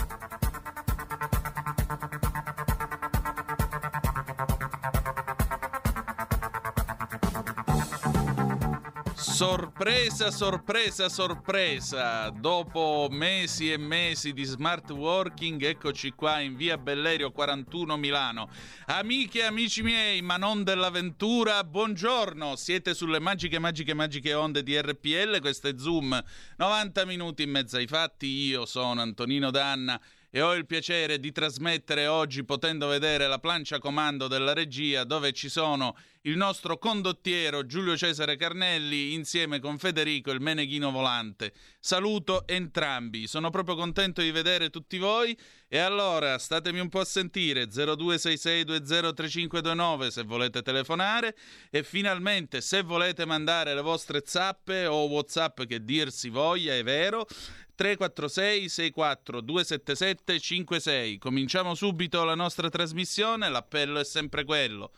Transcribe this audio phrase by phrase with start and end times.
[9.41, 12.29] Sorpresa, sorpresa, sorpresa!
[12.29, 18.49] Dopo mesi e mesi di smart working, eccoci qua in via Bellerio 41 Milano.
[18.85, 22.55] Amiche e amici miei, ma non dell'avventura, buongiorno!
[22.55, 26.23] Siete sulle magiche, magiche, magiche onde di RPL, questo è Zoom,
[26.57, 28.27] 90 minuti in mezzo ai fatti.
[28.27, 29.99] Io sono Antonino Danna
[30.33, 35.33] e ho il piacere di trasmettere oggi, potendo vedere la plancia comando della regia, dove
[35.33, 41.51] ci sono il nostro condottiero Giulio Cesare Carnelli insieme con Federico il Meneghino Volante.
[41.79, 45.37] Saluto entrambi, sono proprio contento di vedere tutti voi
[45.73, 51.33] e allora statemi un po' a sentire 0266203529 se volete telefonare
[51.69, 56.83] e finalmente se volete mandare le vostre zappe o whatsapp che dir si voglia, è
[56.83, 57.25] vero,
[57.73, 61.17] 346 64 277 56.
[61.17, 64.91] Cominciamo subito la nostra trasmissione, l'appello è sempre quello.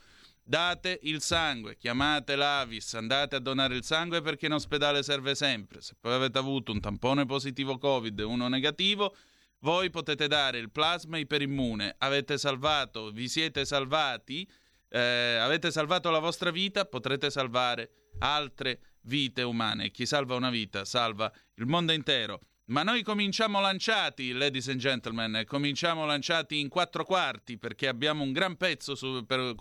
[0.44, 5.82] Date il sangue, chiamate l'Avis, andate a donare il sangue perché in ospedale serve sempre.
[5.82, 9.16] Se poi avete avuto un tampone positivo Covid e uno negativo,
[9.64, 11.96] voi potete dare il plasma iperimmune.
[12.00, 14.50] Avete salvato, vi siete salvati,
[14.90, 19.90] eh, avete salvato la vostra vita, potrete salvare altre vite umane.
[19.92, 22.42] Chi salva una vita salva il mondo intero.
[22.66, 28.32] Ma noi cominciamo lanciati, ladies and gentlemen, cominciamo lanciati in quattro quarti perché abbiamo un
[28.32, 29.54] gran pezzo su, per,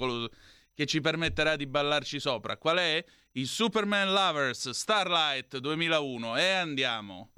[0.74, 2.56] che ci permetterà di ballarci sopra.
[2.56, 3.04] Qual è?
[3.32, 7.32] Il Superman Lovers Starlight 2001 e andiamo.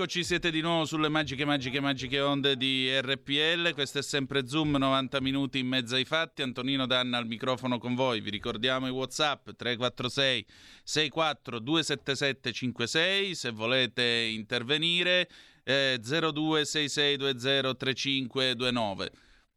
[0.00, 3.74] Eccoci, siete di nuovo sulle magiche, magiche, magiche onde di RPL.
[3.74, 6.42] Questo è sempre Zoom, 90 minuti in mezzo ai fatti.
[6.42, 8.20] Antonino Danna al microfono con voi.
[8.20, 10.46] Vi ricordiamo i WhatsApp 346
[10.84, 13.34] 64 277 56.
[13.34, 15.28] Se volete intervenire,
[15.64, 19.10] eh, 026620 3529.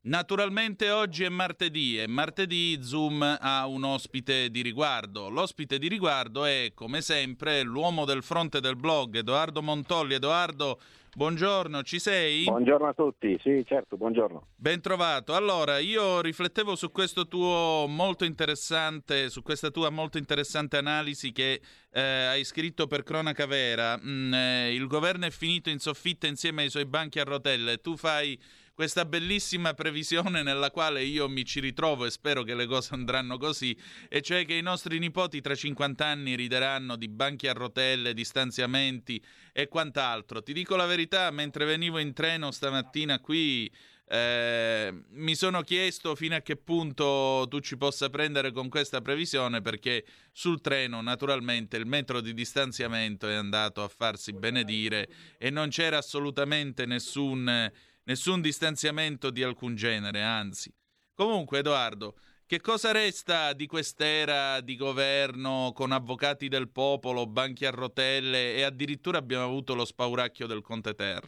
[0.03, 5.29] Naturalmente oggi è martedì e martedì Zoom ha un ospite di riguardo.
[5.29, 10.15] L'ospite di riguardo è, come sempre, l'uomo del fronte del blog, Edoardo Montolli.
[10.15, 10.79] Edoardo,
[11.13, 12.45] buongiorno, ci sei?
[12.45, 14.47] Buongiorno a tutti, sì certo, buongiorno.
[14.55, 15.35] Ben trovato.
[15.35, 21.61] Allora, io riflettevo su questo tuo molto interessante, su questa tua molto interessante analisi che
[21.91, 23.99] eh, hai scritto per Cronaca Vera.
[24.03, 27.77] Mm, eh, il governo è finito in soffitta insieme ai suoi banchi a rotelle.
[27.77, 28.35] Tu fai
[28.81, 33.37] questa bellissima previsione nella quale io mi ci ritrovo e spero che le cose andranno
[33.37, 33.77] così,
[34.09, 39.23] e cioè che i nostri nipoti tra 50 anni rideranno di banchi a rotelle, distanziamenti
[39.53, 40.41] e quant'altro.
[40.41, 43.71] Ti dico la verità, mentre venivo in treno stamattina qui
[44.07, 49.61] eh, mi sono chiesto fino a che punto tu ci possa prendere con questa previsione
[49.61, 50.03] perché
[50.33, 55.07] sul treno naturalmente il metro di distanziamento è andato a farsi benedire
[55.37, 57.71] e non c'era assolutamente nessun
[58.03, 60.73] nessun distanziamento di alcun genere, anzi.
[61.13, 62.15] Comunque, Edoardo,
[62.45, 68.63] che cosa resta di quest'era di governo con avvocati del popolo, banchi a rotelle e
[68.63, 71.23] addirittura abbiamo avuto lo spauracchio del Conte Ter?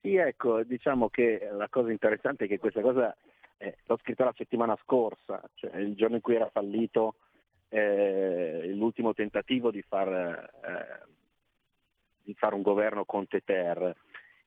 [0.00, 3.14] Sì, ecco, diciamo che la cosa interessante è che questa cosa
[3.58, 7.16] eh, l'ho scritta la settimana scorsa, cioè il giorno in cui era fallito
[7.68, 11.06] eh, l'ultimo tentativo di far, eh,
[12.22, 13.94] di fare un governo Conte Ter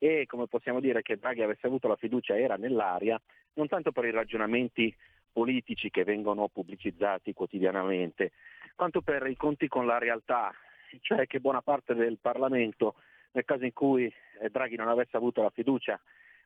[0.03, 3.17] e come possiamo dire che Draghi avesse avuto la fiducia era nell'aria,
[3.53, 4.93] non tanto per i ragionamenti
[5.31, 8.33] politici che vengono pubblicizzati quotidianamente,
[8.75, 10.53] quanto per i conti con la realtà,
[10.99, 12.95] cioè che buona parte del Parlamento,
[13.31, 15.97] nel caso in cui eh, Draghi non avesse avuto la fiducia,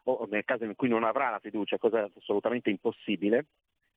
[0.03, 3.47] o nel caso in cui non avrà la fiducia, cosa assolutamente impossibile,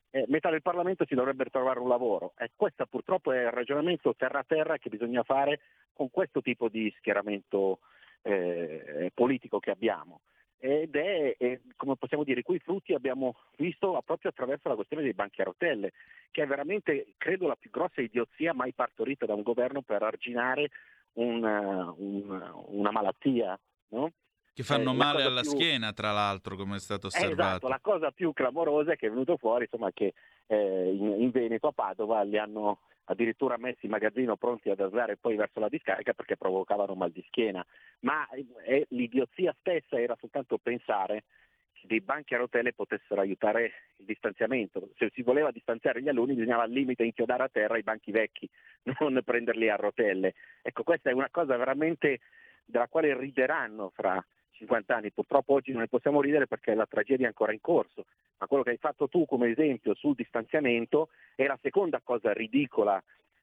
[0.08, 2.32] eh, metà del Parlamento si dovrebbe trovare un lavoro.
[2.38, 5.60] E questo purtroppo è il ragionamento terra-terra che bisogna fare
[5.92, 7.80] con questo tipo di schieramento
[8.22, 10.20] eh, politico che abbiamo
[10.62, 15.02] ed è, è, come possiamo dire, i cui frutti abbiamo visto proprio attraverso la questione
[15.02, 15.92] dei banchi a rotelle,
[16.30, 20.68] che è veramente, credo, la più grossa idiozia mai partorita da un governo per arginare
[21.14, 23.58] una, una, una malattia.
[23.88, 24.12] No?
[24.52, 25.50] Che fanno eh, male alla più...
[25.50, 27.40] schiena, tra l'altro, come è stato osservato.
[27.40, 30.12] esatto, la cosa più clamorosa è che è venuto fuori insomma, che
[30.46, 35.16] eh, in, in Veneto, a Padova, li hanno addirittura messi in magazzino pronti ad andare
[35.16, 37.64] poi verso la discarica perché provocavano mal di schiena,
[38.00, 38.26] ma
[38.64, 41.24] eh, l'idiozia stessa era soltanto pensare
[41.72, 44.90] che dei banchi a rotelle potessero aiutare il distanziamento.
[44.96, 48.48] Se si voleva distanziare gli alunni bisognava al limite inchiodare a terra i banchi vecchi,
[49.00, 50.34] non prenderli a rotelle.
[50.62, 52.20] Ecco, questa è una cosa veramente
[52.64, 54.24] della quale rideranno fra
[54.60, 55.10] 50 anni.
[55.10, 58.04] Purtroppo oggi non ne possiamo ridere perché la tragedia è ancora in corso,
[58.38, 63.02] ma quello che hai fatto tu come esempio sul distanziamento è la seconda cosa ridicola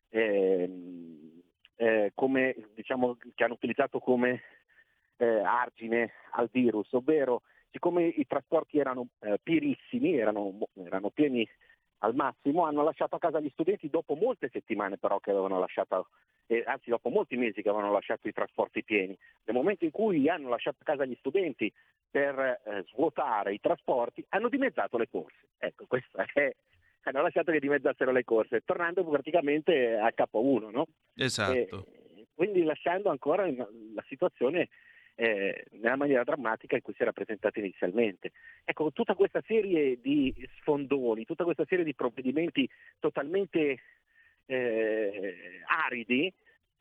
[0.10, 0.70] eh,
[1.76, 4.42] eh, come, diciamo, che hanno utilizzato come
[5.18, 11.48] eh, argine al virus, ovvero siccome i trasporti erano eh, pierissimi, erano, erano pieni
[12.00, 16.10] al massimo, hanno lasciato a casa gli studenti dopo molte settimane però che avevano lasciato,
[16.48, 19.18] eh, anzi dopo molti mesi che avevano lasciato i trasporti pieni.
[19.46, 21.72] Nel momento in cui hanno lasciato a casa gli studenti
[22.10, 25.48] per eh, svuotare i trasporti, hanno dimezzato le corse.
[25.58, 26.54] Ecco, questo è,
[27.04, 30.88] hanno lasciato che dimezzassero le corse, tornando praticamente a capo 1, no?
[31.16, 31.54] Esatto.
[31.54, 31.70] E,
[32.34, 34.70] quindi lasciando ancora la situazione
[35.20, 38.32] eh, nella maniera drammatica in cui si era presentata inizialmente.
[38.64, 42.70] Ecco, tutta questa serie di sfondoni, tutta questa serie di provvedimenti
[43.00, 43.80] totalmente
[44.46, 46.32] eh, aridi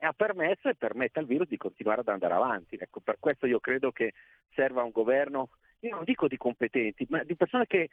[0.00, 2.76] ha permesso e permette al virus di continuare ad andare avanti.
[2.78, 4.12] Ecco, per questo io credo che
[4.54, 5.48] serva un governo,
[5.80, 7.88] io non dico di competenti, ma di persone che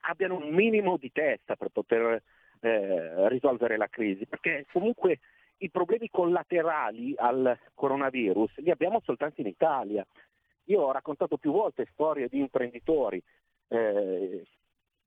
[0.00, 2.22] abbiano un minimo di testa per poter
[2.60, 5.20] eh, risolvere la crisi, perché comunque
[5.58, 10.06] i problemi collaterali al coronavirus li abbiamo soltanto in Italia.
[10.64, 13.22] Io ho raccontato più volte storie di imprenditori
[13.68, 14.46] eh,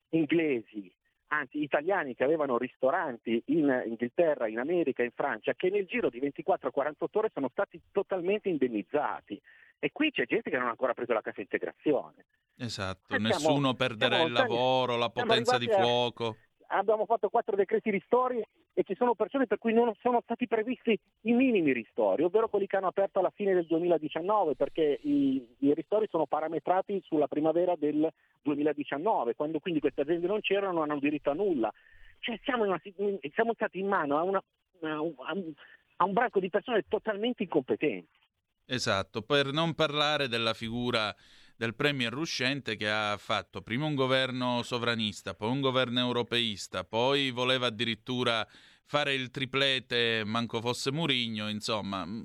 [0.10, 0.94] inglesi,
[1.28, 6.20] anzi italiani che avevano ristoranti in Inghilterra, in America, in Francia, che nel giro di
[6.20, 9.40] 24-48 ore sono stati totalmente indennizzati.
[9.80, 12.26] E qui c'è gente che non ha ancora preso la cassa integrazione.
[12.58, 16.38] Esatto, siamo, nessuno perderà il lavoro, la potenza di fuoco.
[16.68, 20.48] A, abbiamo fatto quattro decreti ristori e ci sono persone per cui non sono stati
[20.48, 25.46] previsti i minimi ristori, ovvero quelli che hanno aperto alla fine del 2019, perché i,
[25.60, 28.10] i ristori sono parametrati sulla primavera del
[28.42, 31.72] 2019, quando quindi queste aziende non c'erano non hanno diritto a nulla.
[32.20, 32.80] Cioè siamo, una,
[33.34, 34.44] siamo stati in mano a, una,
[34.82, 35.54] a, un,
[35.98, 38.20] a un branco di persone totalmente incompetenti.
[38.66, 41.14] Esatto, per non parlare della figura
[41.62, 47.30] del premier uscente che ha fatto prima un governo sovranista, poi un governo europeista, poi
[47.30, 48.44] voleva addirittura
[48.88, 52.22] fare il triplete manco fosse Murigno, insomma, mm,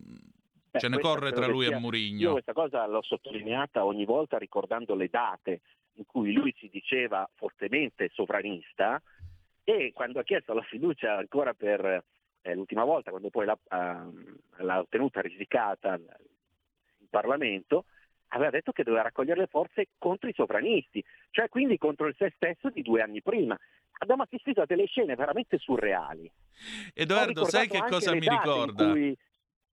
[0.70, 2.32] Beh, ce ne corre tra lui sia- e Io Murigno.
[2.32, 5.60] questa cosa l'ho sottolineata ogni volta ricordando le date
[5.96, 9.02] in cui lui si diceva fortemente sovranista
[9.64, 12.04] e quando ha chiesto la fiducia ancora per
[12.40, 14.08] eh, l'ultima volta, quando poi l'ha, ah,
[14.60, 17.84] l'ha ottenuta risicata in Parlamento,
[18.28, 22.32] aveva detto che doveva raccogliere le forze contro i sovranisti, cioè quindi contro il se
[22.36, 23.56] stesso di due anni prima.
[23.98, 26.30] Abbiamo assistito a delle scene veramente surreali.
[26.94, 28.90] Edoardo, sai che cosa mi ricorda?
[28.90, 29.16] cui-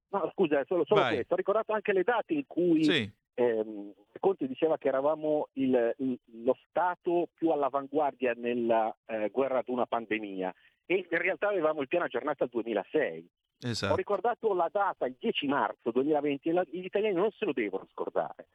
[0.09, 1.33] No, scusa, solo, solo questo.
[1.33, 6.19] Ho ricordato anche le date in cui Sì, ehm, Conte diceva che eravamo il- il-
[6.43, 10.53] lo Stato più all'avanguardia nella eh, guerra ad una pandemia
[10.85, 13.27] e in realtà avevamo il piano aggiornato al 2006.
[13.65, 13.95] Ho esatto.
[13.95, 18.47] ricordato la data, il 10 marzo 2020, e gli italiani non se lo devono scordare,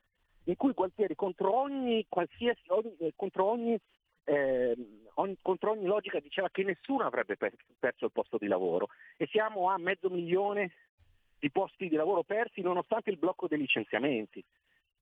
[0.44, 3.78] in cui Gualtieri contro ogni, qualsiasi, ogni- eh, contro ogni,
[4.24, 8.88] ehm, ogni- contro ogni logica diceva che nessuno avrebbe per- perso il posto di lavoro
[9.16, 10.72] e siamo a mezzo milione
[11.38, 14.44] di posti di lavoro persi nonostante il blocco dei licenziamenti.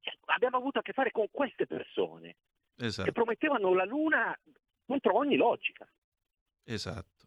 [0.01, 2.37] Cioè, abbiamo avuto a che fare con queste persone
[2.77, 3.11] che Esatto.
[3.13, 4.39] promettevano la luna
[4.87, 5.89] contro ogni logica.
[6.65, 7.26] Esatto.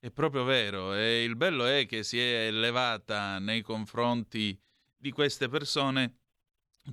[0.00, 0.94] È proprio vero.
[0.94, 4.56] E il bello è che si è elevata nei confronti
[4.96, 6.18] di queste persone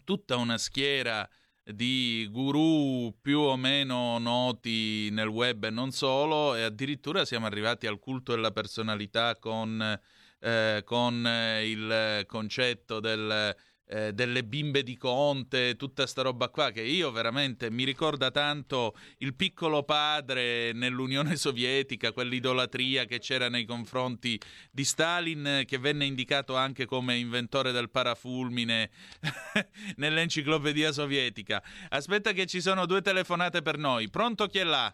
[0.03, 1.27] tutta una schiera
[1.63, 7.87] di guru più o meno noti nel web e non solo, e addirittura siamo arrivati
[7.87, 9.99] al culto della personalità con,
[10.39, 13.55] eh, con eh, il concetto del,
[13.87, 18.95] eh, delle bimbe di Conte, tutta sta roba qua che io veramente mi ricorda tanto
[19.19, 24.39] il piccolo padre nell'Unione Sovietica, quell'idolatria che c'era nei confronti
[24.71, 28.89] di Stalin, che venne indicato anche come inventore del parafulmine
[29.97, 31.61] nell'enciclopedia sovietica.
[31.89, 34.09] Aspetta che ci sono due telefonate per noi.
[34.09, 34.93] Pronto chi è là?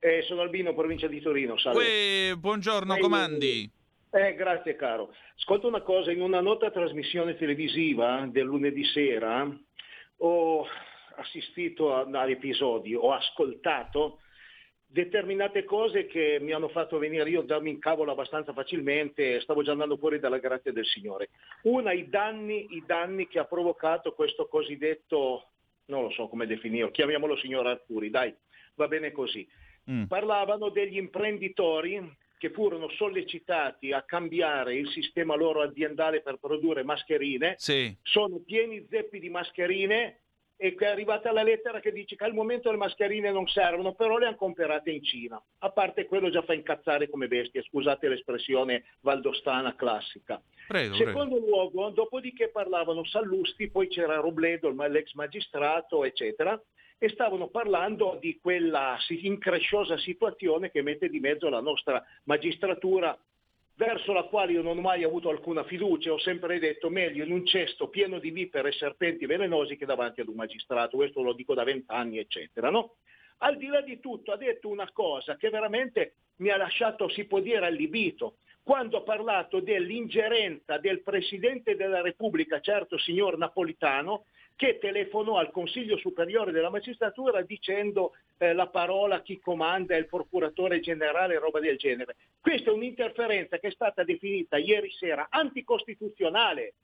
[0.00, 1.56] Eh, sono Albino, provincia di Torino.
[1.56, 2.30] Salve.
[2.30, 3.70] Uè, buongiorno, Eh, comandi.
[4.14, 5.14] Eh, grazie caro.
[5.38, 9.50] Ascolta una cosa, in una nota trasmissione televisiva del lunedì sera
[10.18, 10.66] ho
[11.16, 14.18] assistito ad episodi, ho ascoltato
[14.86, 19.72] determinate cose che mi hanno fatto venire io darmi in cavolo abbastanza facilmente, stavo già
[19.72, 21.30] andando fuori dalla grazia del Signore.
[21.62, 25.52] Una, i danni, i danni che ha provocato questo cosiddetto,
[25.86, 28.34] non lo so come definirlo, chiamiamolo signor Arturi, dai,
[28.74, 29.48] va bene così
[29.90, 30.04] Mm.
[30.04, 32.00] parlavano degli imprenditori
[32.42, 38.84] che furono sollecitati a cambiare il sistema loro aziendale per produrre mascherine, Sì, sono pieni
[38.90, 40.22] zeppi di mascherine
[40.56, 44.18] e è arrivata la lettera che dice che al momento le mascherine non servono, però
[44.18, 45.40] le hanno comprate in Cina.
[45.58, 50.42] A parte quello già fa incazzare come bestie, scusate l'espressione valdostana classica.
[50.66, 51.10] prego, prego.
[51.10, 56.60] Secondo luogo, dopodiché parlavano Sallusti, poi c'era Robledo, l'ex magistrato, eccetera,
[57.02, 63.18] e stavano parlando di quella incresciosa situazione che mette di mezzo la nostra magistratura
[63.74, 67.32] verso la quale io non ho mai avuto alcuna fiducia, ho sempre detto meglio in
[67.32, 71.32] un cesto pieno di vipere e serpenti velenosi che davanti ad un magistrato, questo lo
[71.32, 72.70] dico da vent'anni, eccetera.
[72.70, 72.94] No?
[73.38, 77.24] Al di là di tutto ha detto una cosa che veramente mi ha lasciato, si
[77.24, 84.26] può dire, allibito, quando ha parlato dell'ingerenza del Presidente della Repubblica, certo signor Napolitano,
[84.62, 90.06] che telefonò al Consiglio Superiore della Magistratura dicendo eh, la parola chi comanda è il
[90.06, 92.14] procuratore generale e roba del genere.
[92.40, 96.74] Questa è un'interferenza che è stata definita ieri sera anticostituzionale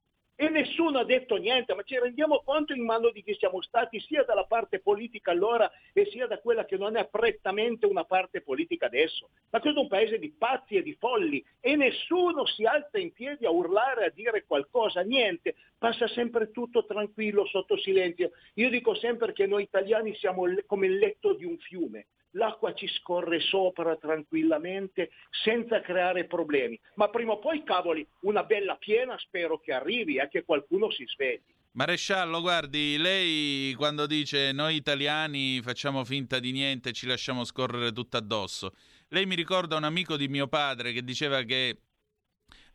[0.40, 3.99] e nessuno ha detto niente, ma ci rendiamo conto in mano di chi siamo stati
[3.99, 8.40] sia dalla parte politica allora e sia da quella che non è prettamente una parte
[8.40, 9.30] politica adesso.
[9.50, 13.12] Ma questo è un paese di pazzi e di folli e nessuno si alza in
[13.12, 18.30] piedi a urlare, a dire qualcosa, niente, passa sempre tutto tranquillo, sotto silenzio.
[18.54, 22.07] Io dico sempre che noi italiani siamo come il letto di un fiume.
[22.38, 25.11] L'acqua ci scorre sopra tranquillamente
[25.42, 26.78] senza creare problemi.
[26.95, 31.04] Ma prima o poi, cavoli, una bella piena spero che arrivi e che qualcuno si
[31.04, 31.57] svegli.
[31.73, 38.16] Maresciallo, guardi, lei quando dice noi italiani facciamo finta di niente ci lasciamo scorrere tutto
[38.16, 38.73] addosso,
[39.09, 41.83] lei mi ricorda un amico di mio padre che diceva che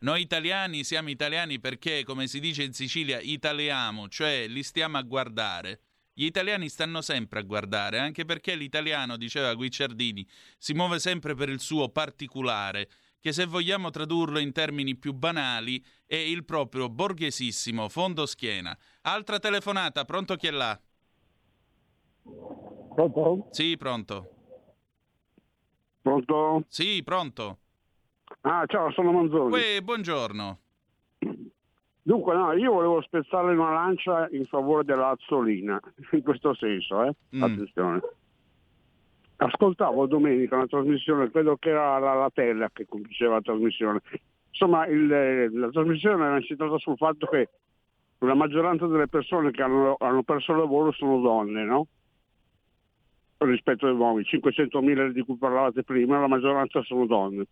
[0.00, 5.02] noi italiani siamo italiani perché, come si dice in Sicilia, italiamo, cioè li stiamo a
[5.02, 5.80] guardare.
[6.16, 10.24] Gli italiani stanno sempre a guardare, anche perché l'italiano, diceva Guicciardini,
[10.56, 15.84] si muove sempre per il suo particolare, che se vogliamo tradurlo in termini più banali
[16.06, 18.78] è il proprio borghesissimo fondo schiena.
[19.02, 20.80] Altra telefonata, pronto chi è là?
[22.22, 23.48] Pronto?
[23.50, 24.30] Sì, pronto.
[26.00, 26.64] Pronto?
[26.68, 27.58] Sì, pronto.
[28.42, 29.52] Ah, ciao, sono Manzoni.
[29.52, 30.60] Uè, buongiorno.
[32.06, 35.80] Dunque, no, io volevo spezzare una lancia in favore della Azzolina,
[36.12, 37.14] in questo senso, eh?
[37.34, 37.42] mm.
[37.42, 38.00] attenzione.
[39.36, 44.00] Ascoltavo domenica una trasmissione, credo che era la Latella che conduceva la trasmissione.
[44.50, 47.48] Insomma, il, la trasmissione era incentrata sul fatto che
[48.18, 51.86] la maggioranza delle persone che hanno, hanno perso il lavoro sono donne, no?
[53.38, 57.46] Rispetto ai uomini, 500.000 di cui parlavate prima, la maggioranza sono donne.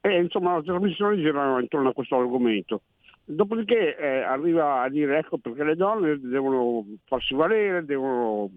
[0.00, 2.82] E insomma la trasmissione gira intorno a questo argomento.
[3.28, 8.48] Dopodiché eh, arriva a dire ecco perché le donne devono farsi valere, devono,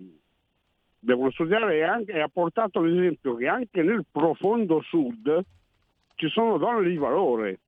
[1.00, 5.44] devono studiare e, anche, e ha portato l'esempio che anche nel profondo sud
[6.14, 7.62] ci sono donne di valore.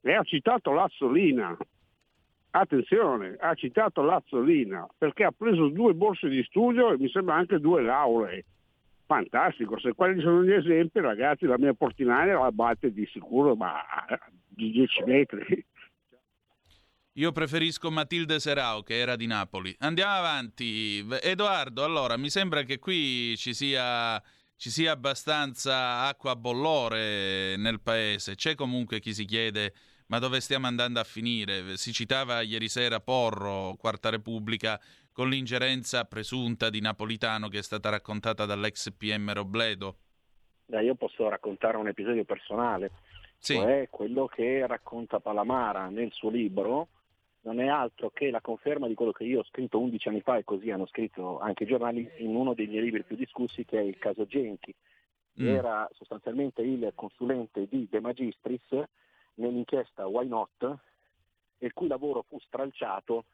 [0.00, 1.54] E ha citato Lazzolina,
[2.52, 7.58] attenzione, ha citato Lazzolina perché ha preso due borse di studio e mi sembra anche
[7.58, 8.42] due lauree.
[9.04, 13.74] Fantastico, se quelli sono gli esempi ragazzi la mia portinaia la batte di sicuro ma
[14.48, 15.66] di 10 metri.
[17.16, 19.74] Io preferisco Matilde Serao che era di Napoli.
[19.80, 21.06] Andiamo avanti.
[21.20, 24.18] Edoardo, allora mi sembra che qui ci sia,
[24.56, 28.34] ci sia abbastanza acqua a bollore nel paese.
[28.34, 29.74] C'è comunque chi si chiede
[30.06, 31.76] ma dove stiamo andando a finire?
[31.76, 34.80] Si citava ieri sera Porro, Quarta Repubblica,
[35.12, 39.96] con l'ingerenza presunta di Napolitano che è stata raccontata dall'ex PM Robledo.
[40.64, 42.90] Beh, io posso raccontare un episodio personale,
[43.36, 43.54] sì.
[43.54, 46.88] cioè quello che racconta Palamara nel suo libro
[47.42, 50.36] non è altro che la conferma di quello che io ho scritto 11 anni fa
[50.36, 53.78] e così hanno scritto anche i giornali in uno dei miei libri più discussi che
[53.78, 54.74] è il caso Genchi.
[55.40, 55.48] Mm.
[55.48, 58.82] Era sostanzialmente il consulente di De Magistris
[59.34, 60.78] nell'inchiesta Why Not,
[61.58, 63.24] il cui lavoro fu stralciato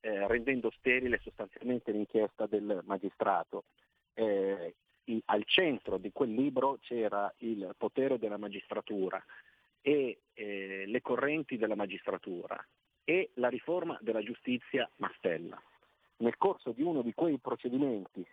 [0.00, 3.64] eh, rendendo sterile sostanzialmente l'inchiesta del magistrato.
[4.14, 9.22] Eh, in, al centro di quel libro c'era il potere della magistratura
[9.80, 12.64] e eh, le correnti della magistratura
[13.04, 15.60] e la riforma della giustizia Mastella.
[16.18, 18.24] Nel corso di uno di quei procedimenti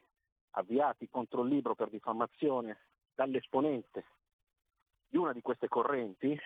[0.51, 2.77] avviati contro il libro per diffamazione
[3.15, 4.05] dall'esponente
[5.09, 6.39] di una di queste correnti,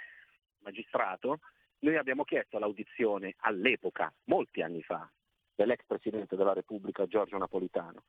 [0.60, 1.40] magistrato,
[1.80, 5.10] noi abbiamo chiesto l'audizione all'epoca, molti anni fa,
[5.54, 8.04] dell'ex Presidente della Repubblica Giorgio Napolitano,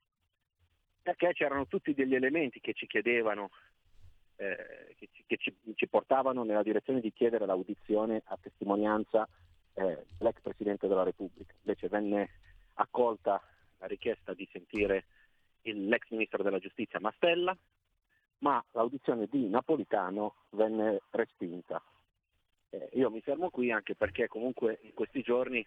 [1.02, 3.50] perché c'erano tutti degli elementi che ci chiedevano,
[4.36, 9.28] eh, che, ci, che ci, ci portavano nella direzione di chiedere l'audizione a testimonianza
[9.74, 11.54] eh, l'ex Presidente della Repubblica.
[11.62, 12.30] Invece venne
[12.74, 13.40] accolta
[13.78, 15.04] la richiesta di sentire
[15.62, 17.56] l'ex Ministro della Giustizia Mastella,
[18.38, 21.82] ma l'audizione di Napolitano venne respinta.
[22.70, 25.66] Eh, io mi fermo qui anche perché comunque in questi giorni,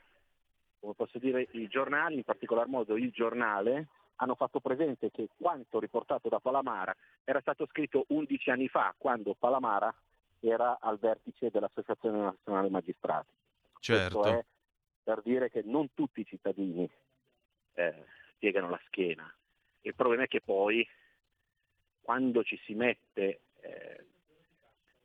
[0.79, 5.79] come posso dire, i giornali, in particolar modo il giornale, hanno fatto presente che quanto
[5.79, 9.93] riportato da Palamara era stato scritto 11 anni fa, quando Palamara
[10.39, 13.29] era al vertice dell'Associazione Nazionale Magistrati.
[13.79, 14.19] Certo.
[14.19, 14.45] Questo è
[15.03, 16.89] per dire che non tutti i cittadini
[17.73, 18.03] eh,
[18.37, 19.33] piegano la schiena.
[19.81, 20.87] Il problema è che poi
[22.01, 24.05] quando ci si mette eh,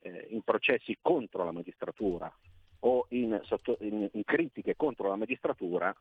[0.00, 2.32] eh, in processi contro la magistratura
[2.80, 5.94] o in, sotto, in, in, critiche contro la magistratura,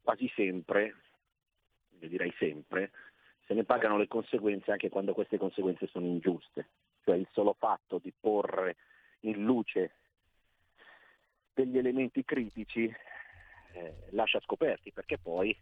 [0.00, 0.94] quasi sempre,
[1.98, 2.92] io direi sempre,
[3.44, 6.68] se ne pagano le conseguenze anche quando queste conseguenze sono ingiuste.
[7.02, 8.76] Cioè il solo fatto di porre
[9.20, 9.92] in luce
[11.58, 12.84] degli elementi critici
[13.72, 15.56] eh, lascia scoperti perché poi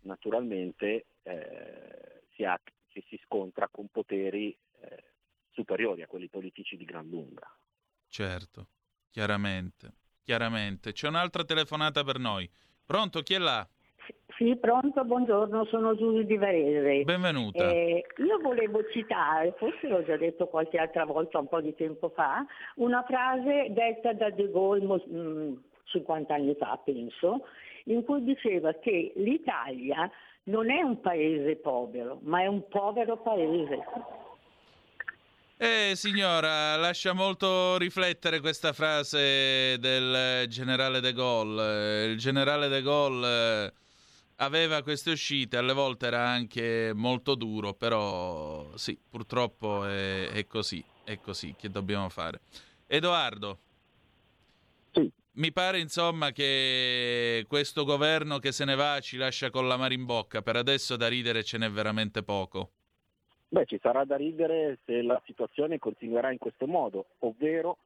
[0.00, 5.04] naturalmente eh, si, ha, ci si scontra con poteri eh,
[5.50, 7.50] superiori a quelli politici di gran lunga.
[8.06, 8.68] Certo,
[9.10, 10.92] chiaramente, chiaramente.
[10.92, 12.48] C'è un'altra telefonata per noi.
[12.84, 13.66] Pronto, chi è là?
[14.36, 17.04] Sì, pronto, buongiorno, sono Giulia di Varese.
[17.04, 17.70] Benvenuta.
[17.70, 22.10] Eh, io volevo citare, forse l'ho già detto qualche altra volta un po' di tempo
[22.14, 22.44] fa,
[22.76, 27.44] una frase detta da De Gaulle mh, mm, 50 anni fa, penso,
[27.84, 30.10] in cui diceva che l'Italia
[30.44, 33.84] non è un paese povero, ma è un povero paese.
[35.56, 42.06] Eh signora, lascia molto riflettere questa frase del generale De Gaulle.
[42.06, 43.72] Il generale De Gaulle
[44.36, 50.84] aveva queste uscite, alle volte era anche molto duro, però sì, purtroppo è, è così,
[51.04, 52.40] è così che dobbiamo fare.
[52.86, 53.58] Edoardo,
[54.92, 55.10] sì.
[55.32, 59.94] mi pare insomma che questo governo che se ne va ci lascia con la mare
[59.94, 62.70] in bocca, per adesso da ridere ce n'è veramente poco.
[63.48, 67.78] Beh, ci sarà da ridere se la situazione continuerà in questo modo, ovvero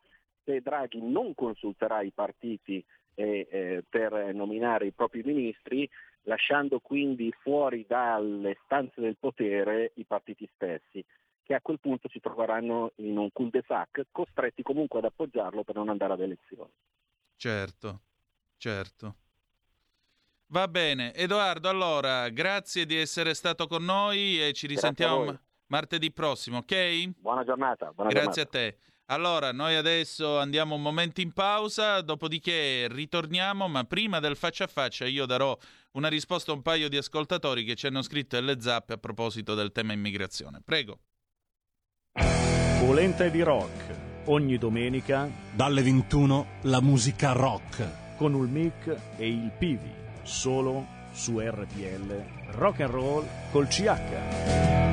[0.45, 2.83] se Draghi non consulterà i partiti
[3.15, 5.87] eh, eh, per nominare i propri ministri,
[6.29, 11.05] lasciando quindi fuori dalle stanze del potere i partiti stessi,
[11.43, 15.89] che a quel punto si troveranno in un cul-de-sac, costretti comunque ad appoggiarlo per non
[15.89, 16.71] andare ad elezioni.
[17.37, 18.01] Certo,
[18.59, 19.15] Certo.
[20.49, 26.59] Va bene, Edoardo, allora, grazie di essere stato con noi e ci risentiamo martedì prossimo,
[26.59, 27.19] ok?
[27.19, 27.93] Buona giornata.
[27.93, 28.59] Buona grazie giornata.
[28.59, 28.79] a te.
[29.11, 34.69] Allora, noi adesso andiamo un momento in pausa, dopodiché ritorniamo, ma prima del faccia a
[34.69, 35.57] faccia io darò
[35.93, 39.55] una risposta a un paio di ascoltatori che ci hanno scritto nelle zappe a proposito
[39.55, 40.61] del tema immigrazione.
[40.65, 41.01] Prego.
[42.81, 44.07] Polenta di rock.
[44.27, 48.17] Ogni domenica Dalle 21 la musica rock.
[48.17, 49.91] con il mic e il Pivi.
[50.23, 52.53] Solo su RPL.
[52.53, 54.88] Rock and roll col CH.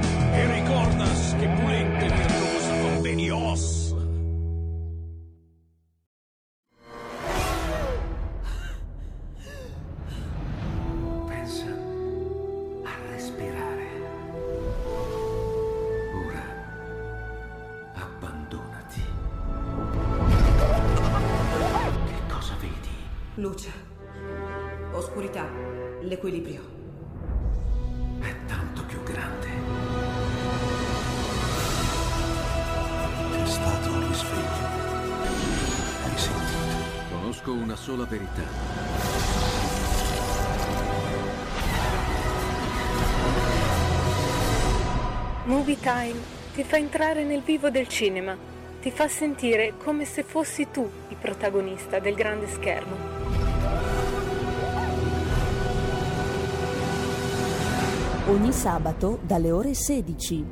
[47.56, 48.36] Vivo del cinema,
[48.82, 52.96] ti fa sentire come se fossi tu il protagonista del grande schermo.
[58.28, 60.46] Ogni sabato dalle ore 16.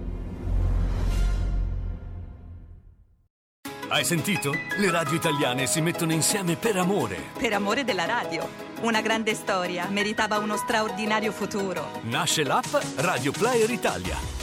[3.89, 4.53] Hai sentito?
[4.77, 7.17] Le radio italiane si mettono insieme per amore.
[7.37, 8.47] Per amore della radio.
[8.81, 11.99] Una grande storia meritava uno straordinario futuro.
[12.03, 14.42] Nasce l'app Radio Player Italia.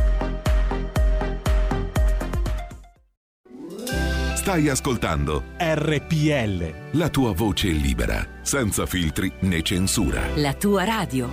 [4.41, 6.97] Stai ascoltando RPL.
[6.97, 10.35] la tua voce libera, senza filtri né censura.
[10.37, 11.29] La tua radio.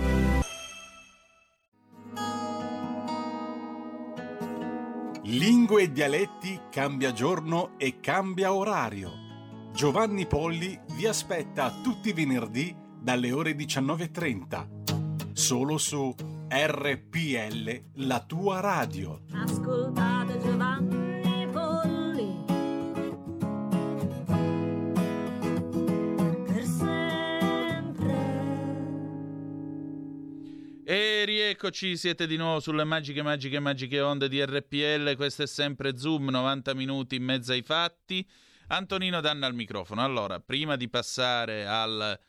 [5.23, 9.09] Lingue e dialetti cambia giorno e cambia orario.
[9.73, 15.31] Giovanni Polli vi aspetta tutti i venerdì dalle ore 19.30.
[15.33, 16.13] Solo su
[16.47, 19.21] RPL, la tua radio.
[19.33, 21.08] Ascoltate Giovanni
[30.91, 35.15] E rieccoci, siete di nuovo sulle magiche, magiche, magiche onde di RPL.
[35.17, 38.27] Questo è sempre Zoom, 90 minuti in mezzo ai fatti.
[38.69, 40.03] Antonino Danna al microfono.
[40.03, 42.19] Allora, prima di passare al,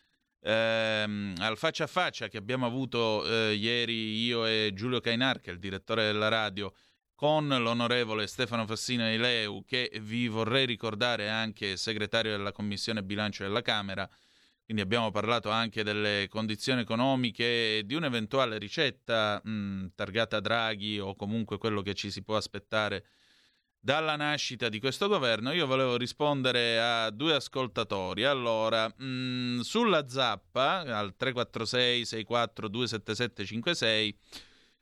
[0.42, 5.48] ehm, al faccia a faccia che abbiamo avuto eh, ieri io e Giulio Cainar, che
[5.48, 6.70] è il direttore della radio,
[7.14, 13.62] con l'onorevole Stefano Fassino Leu, che vi vorrei ricordare anche segretario della Commissione Bilancio della
[13.62, 14.06] Camera.
[14.70, 21.59] Quindi abbiamo parlato anche delle condizioni economiche di un'eventuale ricetta mh, targata Draghi o comunque
[21.59, 23.04] quello che ci si può aspettare
[23.80, 25.50] dalla nascita di questo governo.
[25.50, 28.22] Io volevo rispondere a due ascoltatori.
[28.22, 34.18] Allora, mh, sulla zappa al 346 64 277 56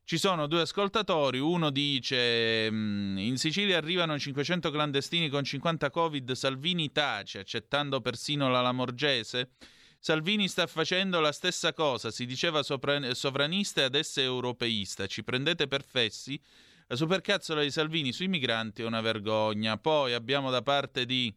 [0.04, 6.32] ci sono due ascoltatori, uno dice mh, in Sicilia arrivano 500 clandestini con 50 covid,
[6.32, 9.52] Salvini tace, accettando persino la Lamorgese.
[10.00, 15.66] Salvini sta facendo la stessa cosa, si diceva sovranista e adesso è europeista, ci prendete
[15.66, 16.40] per fessi?
[16.86, 19.76] La supercazzola di Salvini sui migranti è una vergogna.
[19.76, 21.34] Poi abbiamo da parte di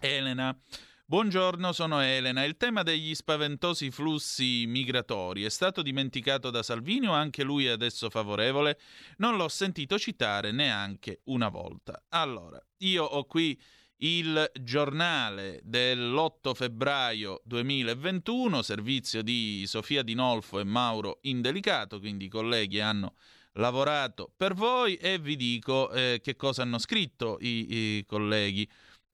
[0.00, 0.58] Elena.
[1.04, 2.44] Buongiorno, sono Elena.
[2.44, 7.70] Il tema degli spaventosi flussi migratori è stato dimenticato da Salvini o anche lui è
[7.70, 8.78] adesso favorevole?
[9.16, 12.04] Non l'ho sentito citare neanche una volta.
[12.10, 13.60] Allora, io ho qui
[14.02, 22.28] il giornale dell'8 febbraio 2021, servizio di Sofia Di Nolfo e Mauro Indelicato, quindi i
[22.28, 23.14] colleghi hanno
[23.54, 28.68] lavorato per voi e vi dico eh, che cosa hanno scritto i, i colleghi.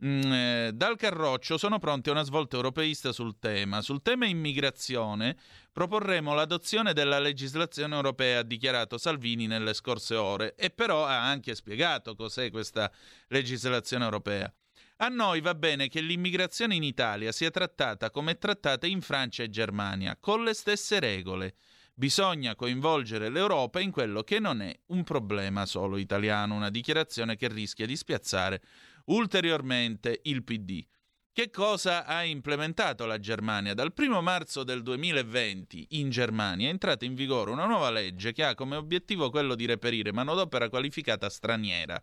[0.04, 3.80] Mm, eh, dal Carroccio sono pronti a una svolta europeista sul tema.
[3.80, 5.36] Sul tema immigrazione
[5.72, 11.54] proporremo l'adozione della legislazione europea, ha dichiarato Salvini nelle scorse ore, e però ha anche
[11.54, 12.92] spiegato cos'è questa
[13.28, 14.52] legislazione europea.
[14.98, 19.42] A noi va bene che l'immigrazione in Italia sia trattata come è trattata in Francia
[19.42, 21.56] e Germania, con le stesse regole.
[21.92, 27.48] Bisogna coinvolgere l'Europa in quello che non è un problema solo italiano, una dichiarazione che
[27.48, 28.62] rischia di spiazzare
[29.06, 30.82] ulteriormente il PD.
[31.30, 33.74] Che cosa ha implementato la Germania?
[33.74, 38.44] Dal 1 marzo del 2020 in Germania è entrata in vigore una nuova legge che
[38.44, 42.02] ha come obiettivo quello di reperire manodopera qualificata straniera.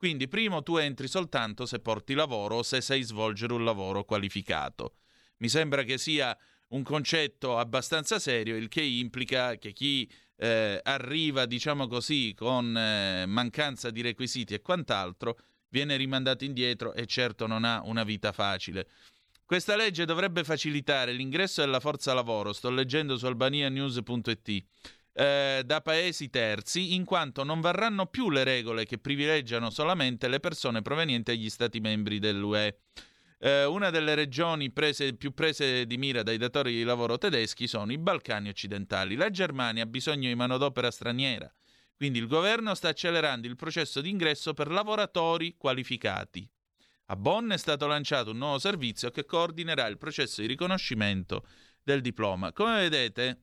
[0.00, 4.94] Quindi primo tu entri soltanto se porti lavoro o se sai svolgere un lavoro qualificato.
[5.40, 6.34] Mi sembra che sia
[6.68, 13.26] un concetto abbastanza serio, il che implica che chi eh, arriva, diciamo così, con eh,
[13.26, 18.88] mancanza di requisiti e quant'altro, viene rimandato indietro e certo non ha una vita facile.
[19.44, 24.64] Questa legge dovrebbe facilitare l'ingresso della forza lavoro, sto leggendo su albanianews.it,
[25.12, 30.40] eh, da paesi terzi, in quanto non varranno più le regole che privilegiano solamente le
[30.40, 32.80] persone provenienti dagli Stati membri dell'UE.
[33.38, 37.90] Eh, una delle regioni prese, più prese di mira dai datori di lavoro tedeschi sono
[37.90, 39.14] i Balcani occidentali.
[39.14, 41.52] La Germania ha bisogno di manodopera straniera,
[41.96, 46.48] quindi il governo sta accelerando il processo di ingresso per lavoratori qualificati.
[47.06, 51.44] A Bonn è stato lanciato un nuovo servizio che coordinerà il processo di riconoscimento
[51.82, 52.52] del diploma.
[52.52, 53.40] Come vedete,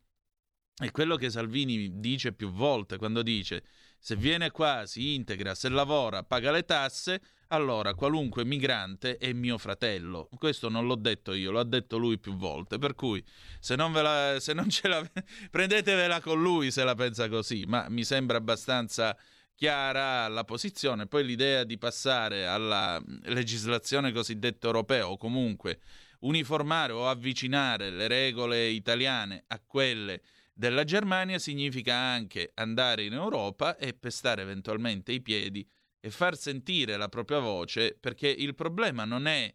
[0.80, 3.64] è quello che Salvini dice più volte quando dice
[4.00, 9.58] se viene qua, si integra, se lavora, paga le tasse, allora qualunque migrante è mio
[9.58, 10.30] fratello.
[10.38, 12.78] Questo non l'ho detto io, l'ha detto lui più volte.
[12.78, 13.24] Per cui
[13.60, 15.04] se non, la, se non ce la
[15.50, 19.18] prendetevela con lui se la pensa così, ma mi sembra abbastanza
[19.56, 21.08] chiara la posizione.
[21.08, 25.80] Poi l'idea di passare alla legislazione cosiddetta europea o comunque
[26.20, 30.22] uniformare o avvicinare le regole italiane a quelle
[30.58, 35.68] della Germania significa anche andare in Europa e pestare eventualmente i piedi
[36.00, 39.54] e far sentire la propria voce, perché il problema non è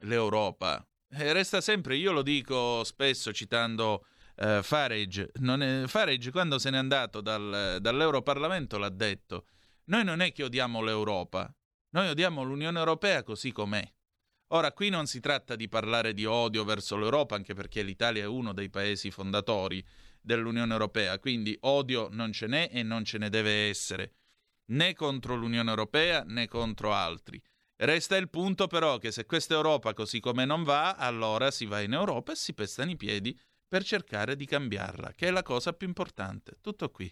[0.00, 0.82] l'Europa.
[1.10, 6.78] E resta sempre, io lo dico spesso citando eh, Farage, è, Farage quando se n'è
[6.78, 9.44] andato dal, dall'Europarlamento l'ha detto,
[9.86, 11.54] noi non è che odiamo l'Europa,
[11.90, 13.86] noi odiamo l'Unione Europea così com'è.
[14.52, 18.26] Ora, qui non si tratta di parlare di odio verso l'Europa, anche perché l'Italia è
[18.26, 19.84] uno dei paesi fondatori,
[20.20, 24.14] dell'Unione Europea, quindi odio non ce n'è e non ce ne deve essere,
[24.66, 27.42] né contro l'Unione Europea né contro altri.
[27.76, 31.80] Resta il punto però che se questa Europa così come non va, allora si va
[31.80, 35.72] in Europa e si pestano i piedi per cercare di cambiarla, che è la cosa
[35.72, 36.58] più importante.
[36.60, 37.10] Tutto qui.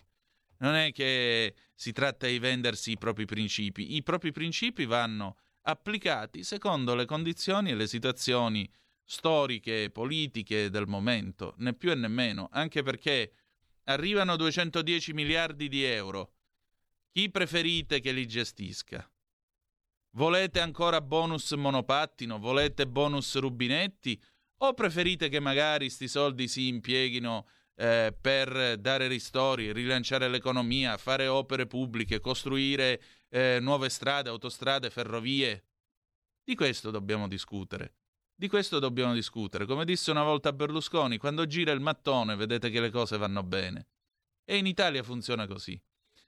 [0.58, 6.42] Non è che si tratta di vendersi i propri principi, i propri principi vanno applicati
[6.42, 8.68] secondo le condizioni e le situazioni
[9.10, 13.32] storiche, politiche del momento, né più e nemmeno, anche perché
[13.84, 16.34] arrivano 210 miliardi di euro.
[17.10, 19.10] Chi preferite che li gestisca?
[20.10, 22.38] Volete ancora bonus monopattino?
[22.38, 24.20] Volete bonus rubinetti?
[24.58, 31.28] O preferite che magari sti soldi si impieghino eh, per dare ristori, rilanciare l'economia, fare
[31.28, 35.64] opere pubbliche, costruire eh, nuove strade, autostrade, ferrovie?
[36.44, 37.94] Di questo dobbiamo discutere.
[38.40, 39.66] Di questo dobbiamo discutere.
[39.66, 43.88] Come disse una volta Berlusconi, quando gira il mattone vedete che le cose vanno bene.
[44.44, 45.76] E in Italia funziona così.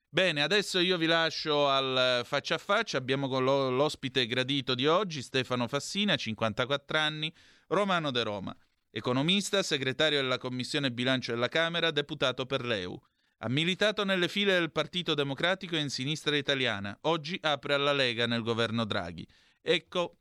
[0.09, 2.99] Bene, adesso io vi lascio al faccia a faccia.
[2.99, 7.33] Abbiamo con l'ospite gradito di oggi Stefano Fassina, 54 anni,
[7.69, 8.57] romano de Roma.
[8.91, 13.01] Economista, segretario della Commissione Bilancio della Camera, deputato per l'EU.
[13.39, 16.99] Ha militato nelle file del Partito Democratico e in sinistra italiana.
[17.03, 19.25] Oggi apre alla Lega nel governo Draghi.
[19.63, 20.17] Ecco,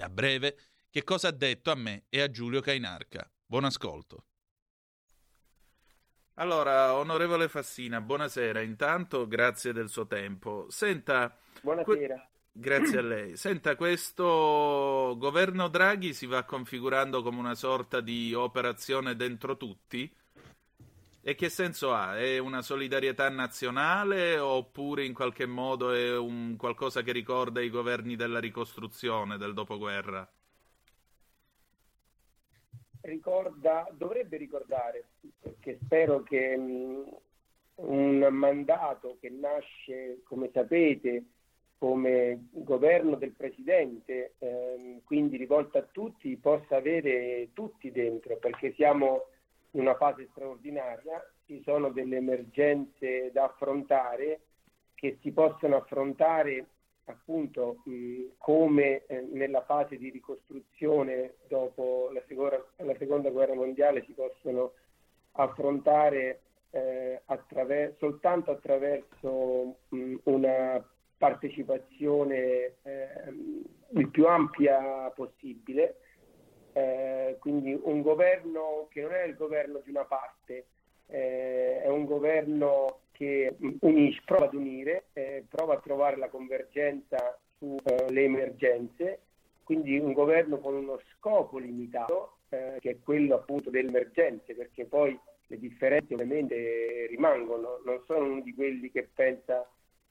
[0.00, 0.58] a breve,
[0.96, 3.30] che cosa ha detto a me e a Giulio Cainarca.
[3.44, 4.24] Buon ascolto.
[6.36, 8.62] Allora, onorevole Fassina, buonasera.
[8.62, 10.64] Intanto, grazie del suo tempo.
[10.70, 11.36] Senta.
[11.60, 12.14] Buonasera.
[12.14, 13.36] Que- grazie a lei.
[13.36, 20.10] Senta, questo governo Draghi si va configurando come una sorta di operazione dentro tutti?
[21.20, 22.16] E che senso ha?
[22.16, 28.16] È una solidarietà nazionale oppure in qualche modo è un qualcosa che ricorda i governi
[28.16, 30.26] della ricostruzione del dopoguerra?
[33.06, 35.04] Ricorda, dovrebbe ricordare,
[35.40, 37.16] perché spero che mh,
[37.76, 41.24] un mandato che nasce, come sapete,
[41.78, 49.26] come governo del Presidente, ehm, quindi rivolto a tutti, possa avere tutti dentro, perché siamo
[49.72, 54.40] in una fase straordinaria, ci sono delle emergenze da affrontare
[54.94, 56.66] che si possono affrontare
[57.06, 64.04] appunto mh, come eh, nella fase di ricostruzione dopo la seconda, la seconda guerra mondiale
[64.04, 64.72] si possono
[65.32, 66.40] affrontare
[66.70, 70.84] eh, attraver- soltanto attraverso mh, una
[71.16, 73.08] partecipazione eh,
[73.90, 75.96] il più ampia possibile,
[76.72, 80.66] eh, quindi un governo che non è il governo di una parte,
[81.06, 87.38] eh, è un governo che unisce, prova ad unire, eh, prova a trovare la convergenza
[87.56, 89.20] sulle emergenze,
[89.62, 94.84] quindi un governo con uno scopo limitato, eh, che è quello appunto delle emergenze, perché
[94.84, 99.66] poi le differenze ovviamente rimangono, non sono uno di quelli che pensa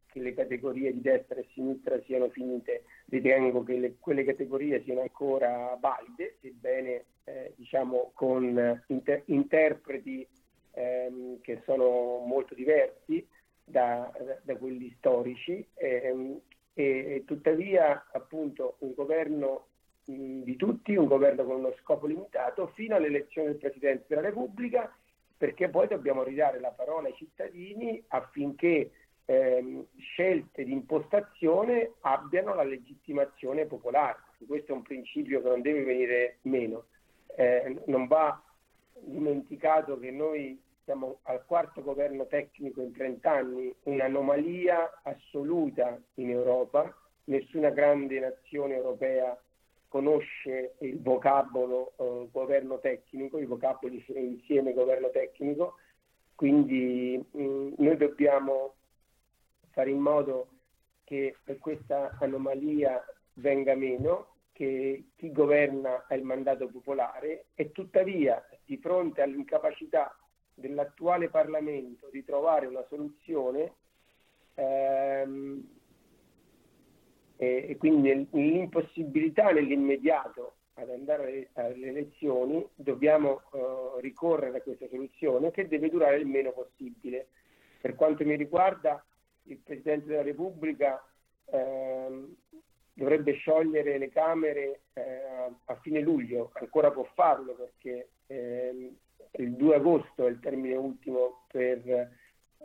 [0.08, 5.02] che le categorie di destra e sinistra siano finite, ritengo che le, quelle categorie siano
[5.02, 10.28] ancora valide, sebbene eh, diciamo con inter- interpreti
[10.76, 13.26] ehm, che sono molto diversi
[13.64, 14.12] da,
[14.44, 16.40] da, quelli storici ehm,
[16.74, 19.68] e, e, tuttavia appunto un governo
[20.06, 24.94] mh, di tutti, un governo con uno scopo limitato fino all'elezione del Presidente della Repubblica
[25.38, 28.92] perché poi dobbiamo ridare la parola ai cittadini affinché
[29.26, 34.20] ehm, scelte di impostazione abbiano la legittimazione popolare.
[34.46, 36.86] Questo è un principio che non deve venire meno.
[37.36, 38.42] Eh, non va
[39.02, 46.96] dimenticato che noi siamo al quarto governo tecnico in 30 anni, un'anomalia assoluta in Europa,
[47.26, 49.38] nessuna grande nazione europea
[49.88, 55.80] conosce il vocabolo eh, governo tecnico, i vocaboli insieme governo tecnico,
[56.36, 58.76] quindi mh, noi dobbiamo
[59.72, 60.50] fare in modo
[61.04, 68.78] che questa anomalia venga meno, che chi governa ha il mandato popolare e tuttavia di
[68.78, 70.16] fronte all'incapacità
[70.56, 73.74] dell'attuale Parlamento di trovare una soluzione
[74.56, 75.68] ehm,
[77.38, 85.52] e, e, quindi l'impossibilità nell'immediato ad andare alle elezioni dobbiamo uh, ricorrere a questa soluzione
[85.52, 87.28] che deve durare il meno possibile.
[87.80, 89.04] Per quanto mi riguarda
[89.44, 91.02] il Presidente della Repubblica
[91.46, 92.36] ehm,
[92.94, 98.96] dovrebbe sciogliere le Camere eh, a fine luglio, ancora può farlo perché ehm,
[99.38, 101.88] il 2 agosto è il termine ultimo per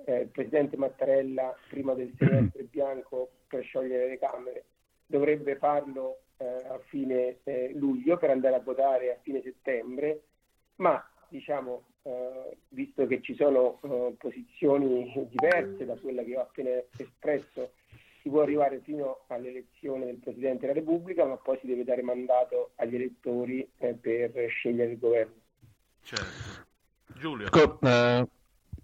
[0.04, 4.64] eh, il Presidente Mattarella prima del semestre bianco per sciogliere le Camere.
[5.06, 10.22] Dovrebbe farlo eh, a fine eh, luglio per andare a votare a fine settembre,
[10.76, 16.70] ma diciamo, eh, visto che ci sono eh, posizioni diverse da quella che ho appena
[16.96, 17.72] espresso,
[18.22, 22.72] si può arrivare fino all'elezione del Presidente della Repubblica, ma poi si deve dare mandato
[22.76, 25.39] agli elettori eh, per scegliere il governo.
[26.02, 26.68] Certo.
[27.18, 27.46] Giulio.
[27.46, 28.28] Ecco, eh,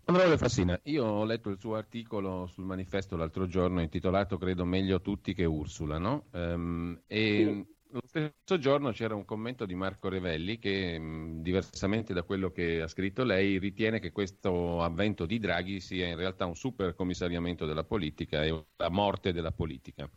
[0.05, 5.01] onorevole Fassina, io ho letto il suo articolo sul manifesto l'altro giorno intitolato Credo meglio
[5.01, 6.27] tutti che Ursula, no?
[6.33, 7.67] Um, e sì.
[7.93, 12.83] lo stesso giorno c'era un commento di Marco Revelli che, mh, diversamente da quello che
[12.83, 17.65] ha scritto lei, ritiene che questo avvento di Draghi sia in realtà un super commissariamento
[17.65, 20.09] della politica e la morte della politica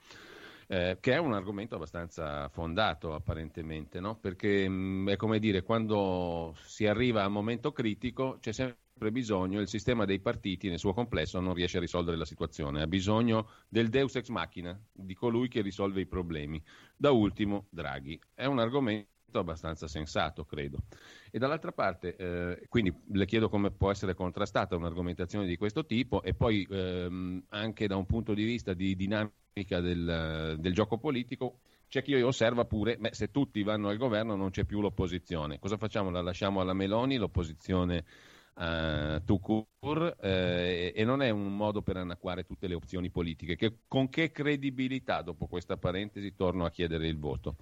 [0.71, 4.17] eh, che è un argomento abbastanza fondato apparentemente, no?
[4.19, 9.61] perché mh, mm, è come dire, quando si arriva al momento critico c'è sempre bisogno,
[9.61, 13.49] il sistema dei partiti nel suo complesso non riesce a risolvere la situazione, ha bisogno
[13.67, 16.61] del deus ex machina, di colui che risolve i problemi.
[16.95, 18.19] Da ultimo, Draghi.
[18.35, 20.79] È un argomento abbastanza sensato, credo.
[21.29, 26.23] E dall'altra parte, eh, quindi le chiedo come può essere contrastata un'argomentazione di questo tipo
[26.23, 31.59] e poi ehm, anche da un punto di vista di dinamica del, del gioco politico,
[31.87, 35.59] c'è chi osserva pure, beh, se tutti vanno al governo non c'è più l'opposizione.
[35.59, 36.09] Cosa facciamo?
[36.09, 38.05] La lasciamo alla Meloni, l'opposizione
[38.59, 43.55] to cure, eh, e non è un modo per anacquare tutte le opzioni politiche.
[43.55, 47.55] Che, con che credibilità, dopo questa parentesi, torno a chiedere il voto?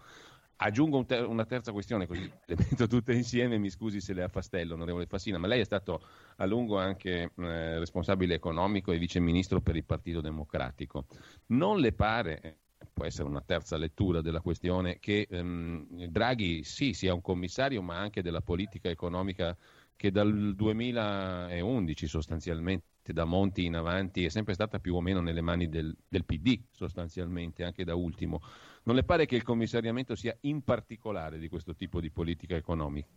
[0.60, 4.24] Aggiungo un ter- una terza questione, così le metto tutte insieme, mi scusi se le
[4.24, 6.02] affastello, onorevole Fassina, ma lei è stato
[6.38, 11.06] a lungo anche eh, responsabile economico e viceministro per il Partito Democratico.
[11.48, 12.56] Non le pare, eh,
[12.92, 17.98] può essere una terza lettura della questione, che ehm, Draghi sì sia un commissario, ma
[17.98, 19.56] anche della politica economica
[19.96, 25.42] che dal 2011 sostanzialmente, da Monti in avanti, è sempre stata più o meno nelle
[25.42, 28.42] mani del, del PD, sostanzialmente, anche da ultimo.
[28.88, 33.10] Non le pare che il commissariamento sia in particolare di questo tipo di politica economica?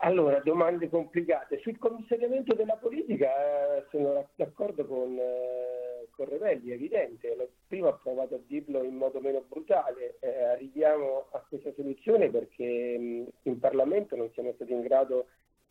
[0.00, 1.58] Allora, domande complicate.
[1.60, 7.34] Sul commissariamento della politica eh, sono d'accordo con, eh, con Revelli, è evidente.
[7.66, 10.18] Prima ho provato a dirlo in modo meno brutale.
[10.20, 15.28] Eh, arriviamo a questa soluzione perché in Parlamento non siamo stati in grado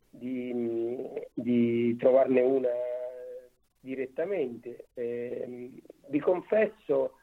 [0.10, 2.70] di, di trovarne una
[3.80, 4.88] direttamente.
[4.96, 5.72] Eh,
[6.08, 7.17] vi confesso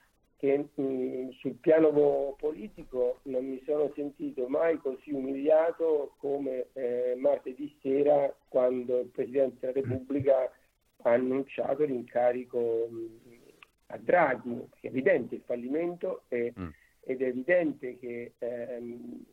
[0.45, 7.75] che mh, sul piano politico non mi sono sentito mai così umiliato come eh, martedì
[7.81, 10.53] sera quando il Presidente della Repubblica
[11.03, 13.39] ha annunciato l'incarico mh, mm,
[13.87, 14.69] a Draghi.
[14.81, 16.69] È evidente il fallimento e, mm.
[17.01, 19.25] ed è evidente che ehm,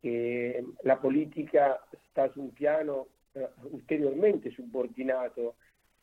[0.00, 5.54] che la politica sta su un piano eh, ulteriormente subordinato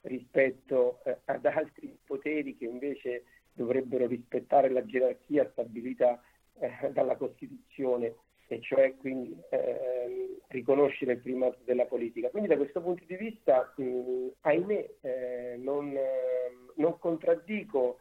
[0.02, 3.24] rispetto eh, ad altri poteri che invece
[3.54, 6.22] dovrebbero rispettare la gerarchia stabilita
[6.60, 8.16] eh, dalla Costituzione
[8.48, 12.30] e cioè quindi ehm, riconoscere il primato della politica.
[12.30, 15.98] Quindi da questo punto di vista, mh, ahimè, eh, non,
[16.76, 18.00] non, contraddico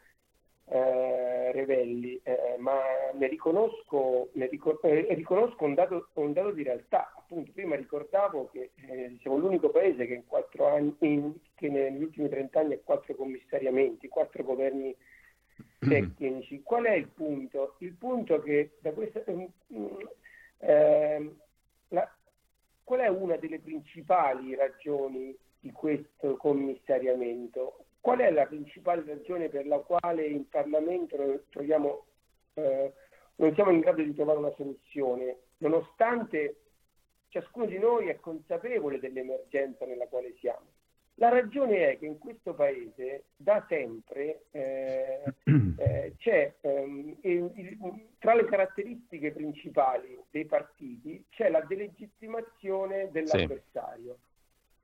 [0.67, 2.81] eh, Revelli, eh, ma
[3.15, 7.13] ne riconosco, ne ricor- eh, riconosco un, dato, un, dato, di realtà.
[7.17, 10.25] Appunto, prima ricordavo che eh, siamo l'unico paese che, in
[10.65, 14.95] anni, in, che negli ultimi trent'anni ha quattro commissariamenti, quattro governi
[15.81, 16.63] tecnici.
[16.63, 17.77] Qual è il punto?
[17.79, 19.23] Il punto che da questa,
[20.59, 21.35] eh,
[21.89, 22.15] la,
[22.85, 27.85] qual è una delle principali ragioni di questo commissariamento?
[28.01, 32.05] Qual è la principale ragione per la quale in Parlamento troviamo,
[32.55, 32.93] eh,
[33.37, 36.57] non siamo in grado di trovare una soluzione, nonostante
[37.29, 40.70] ciascuno di noi è consapevole dell'emergenza nella quale siamo?
[41.21, 45.23] La ragione è che in questo paese da sempre eh,
[45.77, 54.19] eh, c'è ehm, il, tra le caratteristiche principali dei partiti c'è la delegittimazione dell'avversario.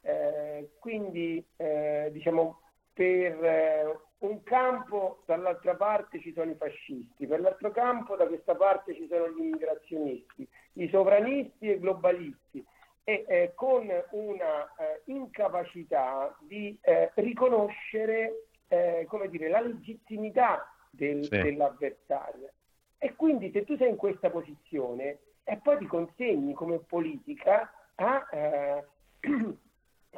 [0.03, 0.09] Sì.
[0.09, 2.61] Eh, quindi eh, diciamo
[2.93, 8.55] per eh, un campo dall'altra parte ci sono i fascisti, per l'altro campo da questa
[8.55, 12.63] parte ci sono gli immigrazionisti, i sovranisti e i globalisti
[13.09, 21.23] e eh, con una eh, incapacità di eh, riconoscere eh, come dire, la legittimità del,
[21.23, 21.31] sì.
[21.31, 22.51] dell'avversario.
[22.99, 28.27] E quindi se tu sei in questa posizione e poi ti consegni come politica a,
[28.33, 28.85] eh,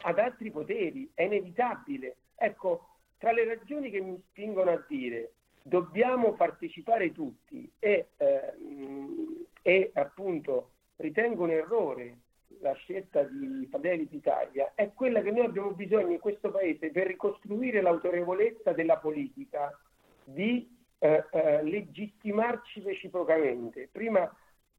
[0.01, 2.16] ad altri poteri, è inevitabile.
[2.36, 2.86] Ecco,
[3.18, 10.70] tra le ragioni che mi spingono a dire dobbiamo partecipare tutti e, ehm, e appunto
[10.97, 12.16] ritengo un errore
[12.61, 17.07] la scelta di Fratelli d'Italia è quella che noi abbiamo bisogno in questo Paese per
[17.07, 19.77] ricostruire l'autorevolezza della politica
[20.25, 23.89] di eh, eh, legittimarci reciprocamente.
[23.91, 24.31] Prima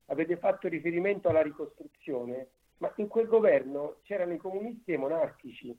[0.08, 5.78] avete fatto riferimento alla ricostruzione, ma in quel governo c'erano i comunisti e i monarchici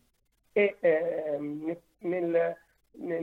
[0.53, 2.57] e eh, nel, nel,
[2.93, 3.23] nel,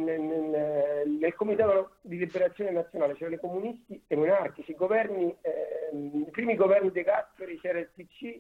[1.20, 6.30] nel, Comitato di Liberazione Nazionale c'erano i comunisti e i monarchici, i, governi, eh, i
[6.32, 8.40] primi governi dei Gasperi c'era il PC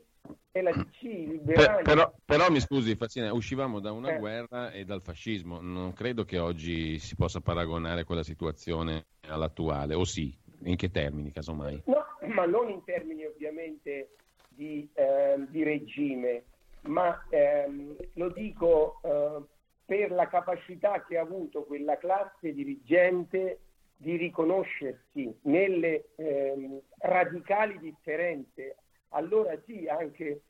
[0.51, 1.53] e la DC, liberali.
[1.53, 4.19] Per, però, però, mi scusi, Fazzina, uscivamo da una eh.
[4.19, 5.59] guerra e dal fascismo.
[5.61, 10.35] Non credo che oggi si possa paragonare quella situazione all'attuale, o sì?
[10.63, 11.83] In che termini, casomai?
[11.85, 12.03] No,
[12.33, 14.15] ma non in termini ovviamente
[14.49, 16.43] di, eh, di regime,
[16.81, 19.43] ma ehm, lo dico eh,
[19.85, 23.59] per la capacità che ha avuto quella classe dirigente
[23.95, 28.77] di riconoscersi nelle ehm, radicali differenze
[29.09, 30.41] allora sì, anche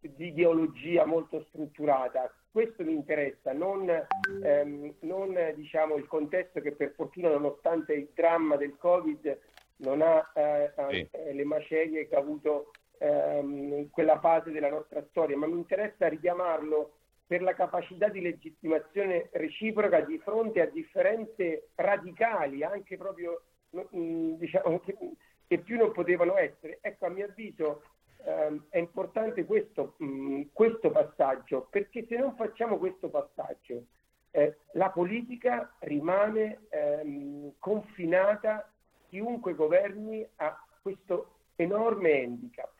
[0.00, 2.32] di ideologia molto strutturata.
[2.50, 3.90] Questo mi interessa, non,
[4.42, 9.38] ehm, non diciamo, il contesto che per fortuna nonostante il dramma del Covid
[9.78, 11.08] non ha eh, sì.
[11.10, 16.08] eh, le macerie che ha avuto ehm, quella fase della nostra storia, ma mi interessa
[16.08, 16.92] richiamarlo
[17.26, 23.42] per la capacità di legittimazione reciproca di fronte a differenze radicali, anche proprio
[23.94, 24.96] mm, diciamo, che,
[25.46, 26.78] che più non potevano essere.
[26.80, 27.82] Ecco, a mio avviso
[28.26, 33.84] ehm, è importante questo, mh, mm, questo, passaggio, perché se non facciamo questo passaggio,
[34.32, 38.70] eh, la politica rimane ehm, confinata,
[39.08, 42.70] chiunque governi ha questo enorme handicap.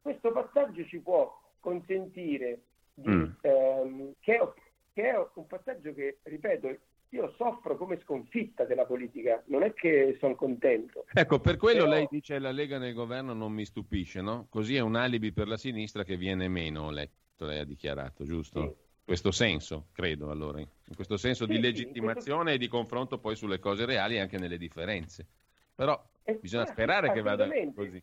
[0.00, 2.62] Questo passaggio ci può consentire
[2.94, 3.30] di, mm.
[3.42, 4.52] ehm, che, è,
[4.92, 6.76] che è un passaggio che, ripeto,
[7.14, 11.06] io soffro come sconfitta della politica, non è che sono contento.
[11.12, 11.94] Ecco, per quello Però...
[11.94, 14.46] lei dice la Lega nel governo non mi stupisce, no?
[14.50, 18.24] Così è un alibi per la sinistra che viene meno, ho letto, lei ha dichiarato,
[18.24, 18.60] giusto?
[18.60, 18.82] Sì.
[19.04, 22.56] Questo senso, credo allora, in questo senso sì, di legittimazione questo...
[22.56, 25.26] e di confronto poi sulle cose reali anche nelle differenze.
[25.74, 28.02] Però eh, bisogna sperare che vada così.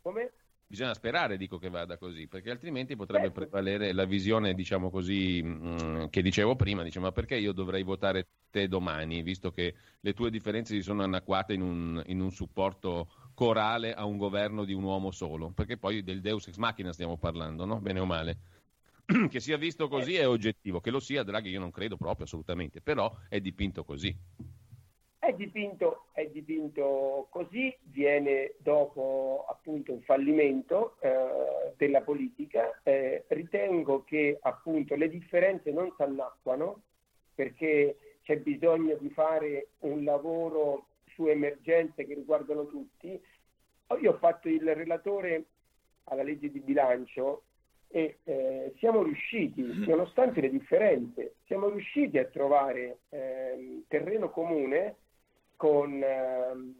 [0.00, 0.32] Come?
[0.72, 3.40] Bisogna sperare, dico, che vada così, perché altrimenti potrebbe certo.
[3.40, 7.82] prevalere la visione, diciamo così, mh, mm, che dicevo prima, dice, ma perché io dovrei
[7.82, 12.30] votare te domani, visto che le tue differenze si sono anacquate in un, in un
[12.30, 15.50] supporto corale a un governo di un uomo solo?
[15.50, 17.78] Perché poi del Deus ex machina stiamo parlando, no?
[17.78, 18.38] Bene o male?
[19.28, 22.80] che sia visto così è oggettivo, che lo sia Draghi io non credo proprio assolutamente,
[22.80, 24.16] però è dipinto così.
[25.24, 32.80] È dipinto, è dipinto, così, viene dopo appunto un fallimento eh, della politica.
[32.82, 36.82] Eh, ritengo che appunto le differenze non si annacquano
[37.36, 43.10] perché c'è bisogno di fare un lavoro su emergenze che riguardano tutti.
[44.00, 45.44] io ho fatto il relatore
[46.06, 47.44] alla legge di bilancio
[47.86, 54.96] e eh, siamo riusciti, nonostante le differenze, siamo riusciti a trovare ehm, terreno comune
[55.62, 56.74] con, ehm,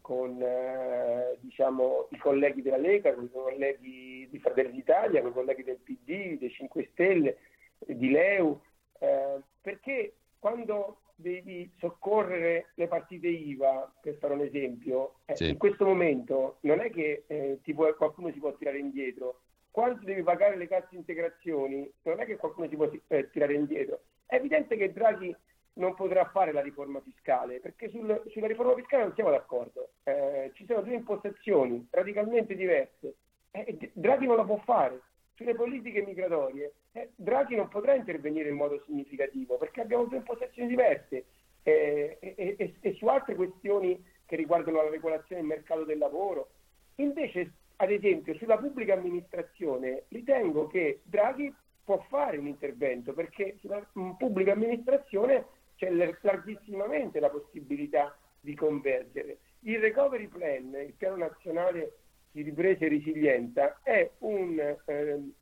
[0.00, 5.34] con eh, diciamo, i colleghi della Lega, con i colleghi di Fratelli d'Italia, con i
[5.34, 7.38] colleghi del PD, dei 5 Stelle,
[7.78, 8.60] di Leu,
[9.00, 15.48] eh, perché quando devi soccorrere le partite IVA, per fare un esempio, eh, Sì.
[15.48, 19.40] in questo momento non è che eh, può- qualcuno si può tirare indietro.
[19.72, 24.02] Quando devi pagare le casse integrazioni, non è che qualcuno si può eh, tirare indietro.
[24.24, 25.34] È evidente che Draghi
[25.74, 29.90] non potrà fare la riforma fiscale, perché sul- sulla riforma fiscale non siamo d'accordo.
[30.04, 33.16] Eh, ci sono due impostazioni radicalmente diverse.
[33.50, 35.00] Eh, Draghi non la può fare.
[35.34, 40.68] Sulle politiche migratorie, eh, Draghi non potrà intervenire in modo significativo, perché abbiamo due impostazioni
[40.68, 41.24] diverse.
[41.66, 46.50] Eh, e, su altre questioni che riguardano la regolazione del mercato del lavoro.
[46.96, 51.52] Invece, ad esempio, sulla pubblica amministrazione, ritengo che Draghi
[51.82, 55.46] può fare un intervento, perché sulla pubblica amministrazione
[55.84, 59.38] c'è l- largissimamente la possibilità di convergere.
[59.60, 61.98] Il recovery plan, il piano nazionale
[62.32, 65.32] di ripresa e resilienza, è un ehm,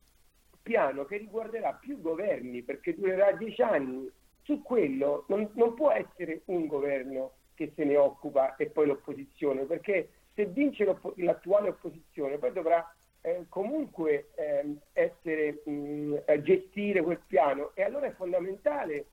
[0.62, 4.10] piano che riguarderà più governi perché durerà dieci anni.
[4.42, 9.64] Su quello non, non può essere un governo che se ne occupa e poi l'opposizione,
[9.64, 10.84] perché se vince
[11.16, 18.06] l'attuale opposizione poi dovrà eh, comunque ehm, essere, mh, eh, gestire quel piano e allora
[18.06, 19.06] è fondamentale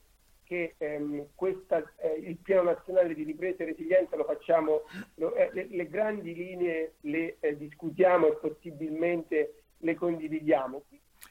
[0.50, 4.82] che ehm, questa, eh, il piano nazionale di ripresa e resilienza lo facciamo,
[5.16, 10.84] lo- eh, le, le grandi linee le eh, discutiamo e possibilmente le condividiamo.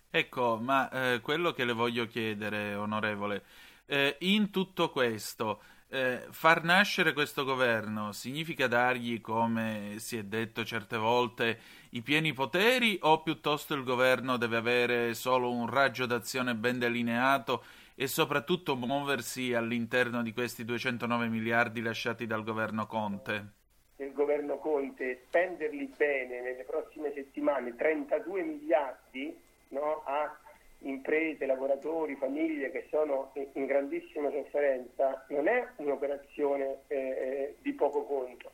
[0.09, 3.43] Ecco, ma eh, quello che le voglio chiedere, onorevole,
[3.87, 10.65] eh, in tutto questo, eh, far nascere questo governo significa dargli, come si è detto
[10.65, 11.59] certe volte,
[11.91, 17.65] i pieni poteri o piuttosto il governo deve avere solo un raggio d'azione ben delineato
[18.01, 23.57] e soprattutto muoversi all'interno di questi 209 miliardi lasciati dal governo Conte?
[23.97, 29.37] del governo Conte spenderli bene nelle prossime settimane 32 miliardi
[29.71, 30.39] no, a
[30.83, 38.53] imprese, lavoratori, famiglie che sono in- grandissima sofferenza non è un'operazione eh, di poco conto.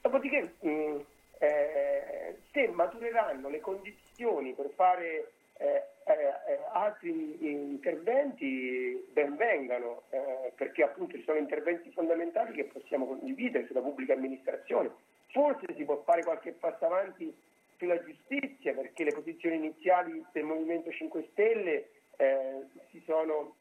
[0.00, 1.00] Dopodiché mh,
[1.38, 10.52] eh, se matureranno le condizioni per fare eh, eh, eh, altri interventi ben vengano, eh,
[10.54, 14.90] perché appunto ci sono interventi fondamentali che possiamo condividere sulla pubblica amministrazione.
[15.30, 17.34] Forse si può fare qualche passo avanti
[17.78, 23.54] sulla giustizia, perché le posizioni iniziali del Movimento 5 Stelle eh, si sono,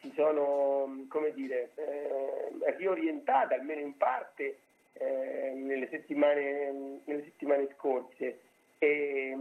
[0.00, 4.58] si sono dire, eh, riorientate, almeno in parte,
[4.94, 8.40] eh, nelle, settimane, nelle settimane scorse.
[8.78, 9.36] E,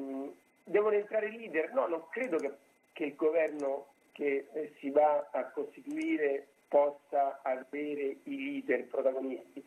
[0.70, 1.74] devono entrare i leader?
[1.74, 2.52] No, non credo che,
[2.94, 9.64] che il governo che eh, si va a costituire possa avere i leader protagonisti.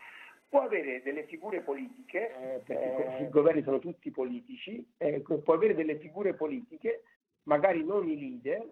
[0.48, 5.96] Può avere delle figure politiche, perché i governi sono tutti politici, eh, può avere delle
[5.96, 7.04] figure politiche,
[7.44, 8.70] magari non i leader,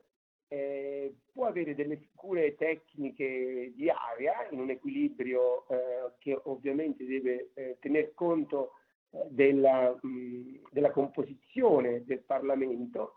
[0.48, 7.50] eh, può avere delle figure tecniche di area in un equilibrio eh, che ovviamente deve
[7.54, 8.79] eh, tener conto eh,
[9.28, 13.14] della, mh, della composizione del Parlamento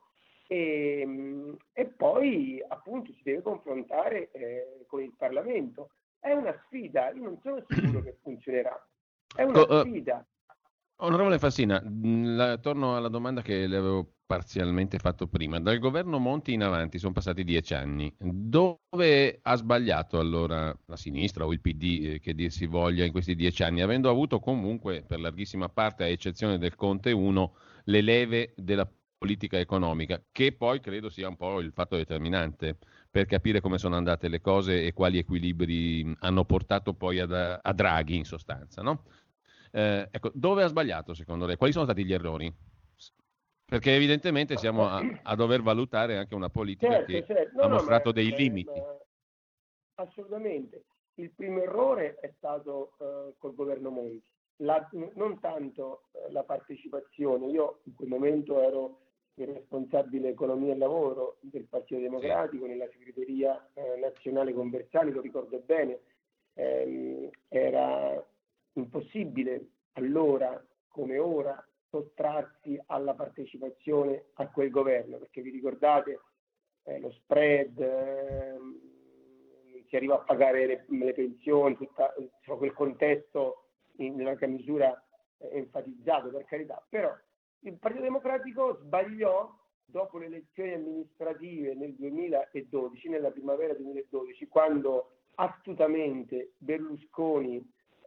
[0.47, 5.89] e, mh, e poi appunto si deve confrontare eh, con il Parlamento.
[6.19, 8.87] È una sfida, io non sono sicuro che funzionerà.
[9.35, 10.25] È una eh, sfida.
[10.97, 15.59] Onorevole Fassina, mh, la- torno alla domanda che le avevo parzialmente fatto prima.
[15.59, 18.13] Dal governo Monti in avanti sono passati dieci anni.
[18.17, 23.11] Dove ha sbagliato allora la sinistra o il PD, eh, che dir si voglia, in
[23.11, 28.01] questi dieci anni, avendo avuto comunque, per larghissima parte, a eccezione del Conte 1, le
[28.01, 32.77] leve della politica economica, che poi credo sia un po' il fatto determinante
[33.09, 37.59] per capire come sono andate le cose e quali equilibri mh, hanno portato poi ad-
[37.61, 39.03] a Draghi in sostanza, no?
[39.75, 41.55] Eh, ecco, dove ha sbagliato secondo lei?
[41.55, 42.53] Quali sono stati gli errori?
[43.65, 47.57] Perché evidentemente siamo a, a dover valutare anche una politica Certo, che certo.
[47.57, 48.79] No, ha no, mostrato ma- dei ma- limiti.
[48.79, 48.97] ma-
[49.95, 50.83] Assolutamente.
[51.15, 57.47] Il primo errore è stato eh, col governo Monti, La- non tanto eh, la partecipazione.
[57.47, 58.99] Io in quel momento ero
[59.35, 65.59] il responsabile economia e lavoro del Partito Democratico nella segreteria eh, nazionale Conversani, lo ricordo
[65.59, 65.99] bene.
[66.55, 68.23] Ehm, era
[68.73, 76.19] impossibile allora come ora sottrarsi alla partecipazione a quel governo, perché vi ricordate
[76.83, 78.79] eh, lo spread, ehm,
[79.87, 83.67] si arriva a pagare le, le pensioni, tutta, insomma, quel contesto
[83.97, 84.99] in larga misura
[85.37, 87.15] enfatizzato per carità, però
[87.59, 89.49] il Partito Democratico sbagliò
[89.85, 97.63] dopo le elezioni amministrative nel 2012, nella primavera 2012, quando astutamente Berlusconi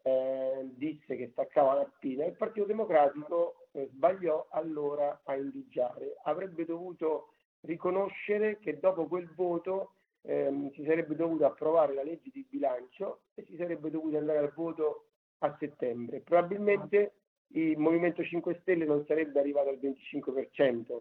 [0.06, 6.16] eh, disse che staccava la spina, il Partito Democratico eh, sbagliò allora a invigiare.
[6.22, 7.30] Avrebbe dovuto
[7.62, 13.44] riconoscere che dopo quel voto ehm, si sarebbe dovuto approvare la legge di bilancio e
[13.46, 15.06] si sarebbe dovuto andare al voto
[15.38, 16.20] a settembre.
[16.20, 17.14] Probabilmente
[17.48, 21.00] il Movimento 5 Stelle non sarebbe arrivato al 25%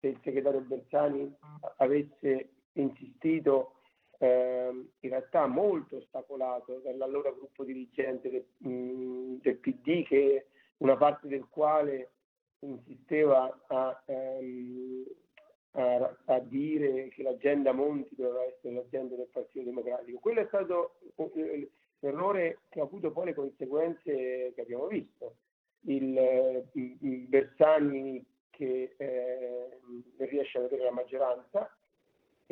[0.00, 1.32] se il segretario Bersani
[1.76, 3.81] avesse insistito
[4.22, 4.70] eh,
[5.00, 10.46] in realtà molto ostacolato dall'allora gruppo dirigente del, mh, del, PD che
[10.76, 12.12] una parte del quale
[12.60, 15.04] insisteva a, ehm,
[15.72, 20.20] a, a, dire che l'agenda Monti doveva essere l'agenda del Partito Democratico.
[20.20, 20.98] Quello è stato
[21.98, 25.38] l'errore che ha avuto poi le conseguenze che abbiamo visto.
[25.86, 29.80] Il, il Bersani che eh,
[30.18, 31.81] riesce ad avere la maggioranza, eh,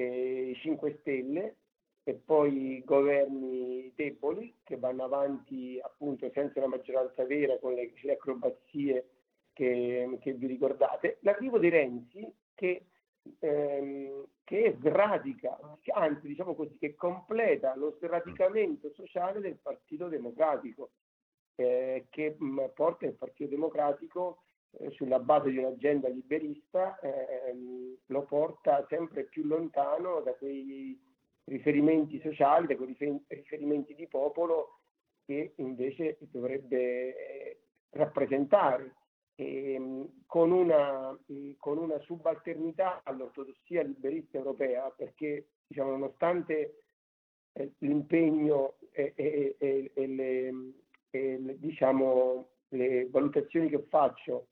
[0.02, 1.56] i 5 Stelle
[2.02, 8.12] e poi governi deboli che vanno avanti appunto senza una maggioranza vera con le, le
[8.12, 9.08] acrobazie
[9.52, 11.18] che, che, vi ricordate.
[11.20, 12.86] L'arrivo di Renzi che,
[13.38, 15.58] ehm, che sradica,
[15.92, 20.90] anzi diciamo così, che completa lo sradicamento sociale del Partito Democratico,
[21.56, 24.42] eh, che mh, porta il Partito Democratico
[24.72, 30.98] eh, sulla base di un'agenda liberista ehm, lo porta sempre più lontano da quei
[31.44, 32.96] riferimenti sociali, da quei
[33.28, 34.80] riferimenti di popolo
[35.24, 37.60] che invece dovrebbe eh,
[37.90, 38.94] rappresentare.
[39.34, 41.18] E, ehm, con, una,
[41.58, 46.82] con, una, subalternità all'ortodossia liberista europea, perché diciamo, nonostante
[47.52, 49.56] eh, l'impegno e, e,
[49.94, 50.52] e le,
[51.10, 54.48] le, diciamo, le valutazioni che faccio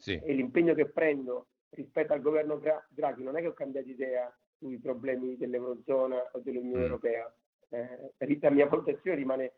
[0.00, 0.20] sì.
[0.22, 4.78] e l'impegno che prendo rispetto al governo Draghi non è che ho cambiato idea sui
[4.78, 6.84] problemi dell'Eurozona o dell'Unione mm.
[6.84, 7.34] Europea.
[7.68, 9.52] Eh, la mia valutazione rimane,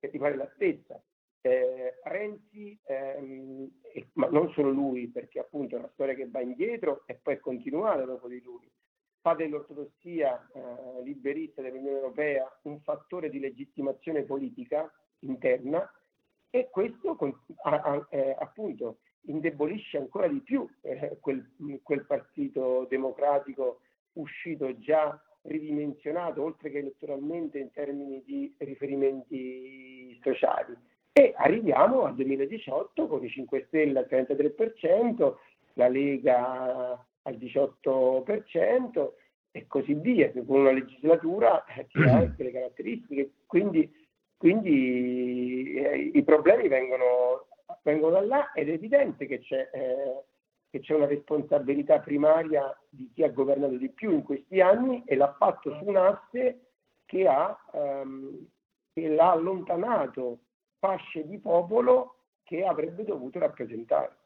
[0.00, 1.02] rimane la stessa.
[1.40, 3.70] Eh, Renzi, ehm,
[4.14, 7.38] ma non solo lui, perché appunto è una storia che va indietro e poi è
[7.38, 8.70] continuata dopo di lui,
[9.20, 14.90] fa dell'ortodossia eh, liberista dell'Unione Europea un fattore di legittimazione politica
[15.20, 15.90] interna
[16.50, 17.16] e questo
[17.62, 21.50] a, a, eh, appunto indebolisce ancora di più eh, quel,
[21.82, 23.80] quel, partito democratico
[24.14, 30.74] uscito già ridimensionato, oltre che elettoralmente in termini di riferimenti sociali.
[31.12, 35.34] E arriviamo al 2018 con i 5 Stelle al 33%,
[35.74, 39.12] la Lega al 18%
[39.50, 43.30] e così via, con una legislatura che ha quelle caratteristiche.
[43.46, 43.88] Quindi,
[44.36, 47.46] quindi eh, i problemi vengono
[47.82, 50.24] vengono da là ed è evidente che c'è, eh,
[50.70, 55.16] che c'è una responsabilità primaria di chi ha governato di più in questi anni e
[55.16, 56.60] l'ha fatto su un asse
[57.06, 58.46] che, ha, ehm,
[58.92, 60.38] che l'ha allontanato
[60.78, 64.16] fasce di popolo che avrebbe dovuto rappresentare.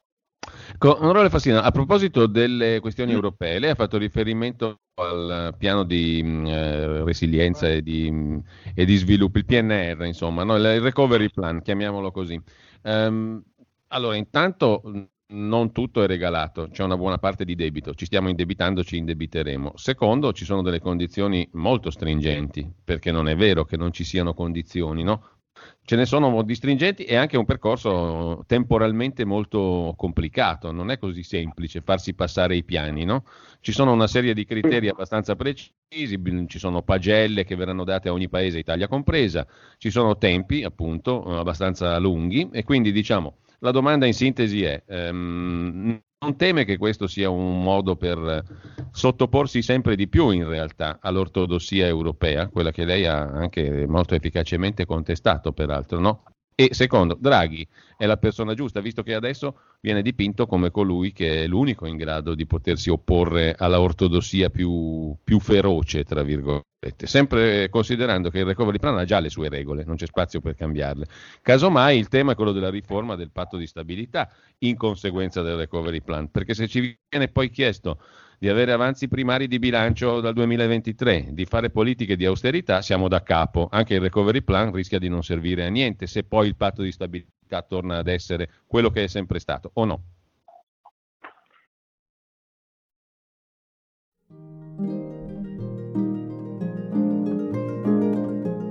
[0.81, 7.03] Onorevole Fassina, a proposito delle questioni europee, lei ha fatto riferimento al piano di eh,
[7.03, 8.41] resilienza e di,
[8.74, 10.55] e di, sviluppo, il PNR, insomma, no?
[10.55, 12.41] il recovery plan, chiamiamolo così.
[12.83, 13.43] Um,
[13.89, 14.83] allora, intanto
[15.31, 19.72] non tutto è regalato, c'è una buona parte di debito, ci stiamo indebitando, ci indebiteremo.
[19.74, 24.33] Secondo, ci sono delle condizioni molto stringenti, perché non è vero che non ci siano
[24.33, 25.38] condizioni, no?
[25.83, 31.23] Ce ne sono modi stringenti e anche un percorso temporalmente molto complicato, non è così
[31.23, 33.25] semplice farsi passare i piani, no?
[33.61, 38.13] Ci sono una serie di criteri abbastanza precisi, ci sono pagelle che verranno date a
[38.13, 39.47] ogni paese, Italia compresa,
[39.79, 46.01] ci sono tempi appunto abbastanza lunghi e quindi diciamo la domanda in sintesi è, ehm,
[46.21, 48.43] non teme che questo sia un modo per
[48.91, 54.85] sottoporsi sempre di più in realtà all'ortodossia europea, quella che lei ha anche molto efficacemente
[54.85, 56.23] contestato peraltro, no?
[56.61, 57.65] E secondo, Draghi
[57.97, 61.97] è la persona giusta, visto che adesso viene dipinto come colui che è l'unico in
[61.97, 68.45] grado di potersi opporre alla ortodossia più, più feroce, tra virgolette, sempre considerando che il
[68.45, 71.07] recovery plan ha già le sue regole, non c'è spazio per cambiarle.
[71.43, 74.29] Casomai il tema è quello della riforma del patto di stabilità
[74.65, 78.01] in conseguenza del recovery plan, perché se ci viene poi chiesto
[78.39, 83.22] di avere avanzi primari di bilancio dal 2023, di fare politiche di austerità, siamo da
[83.22, 83.68] capo.
[83.70, 86.93] Anche il recovery plan rischia di non servire a niente se poi il patto di
[86.93, 90.03] stabilità torna ad essere quello che è sempre stato, o no?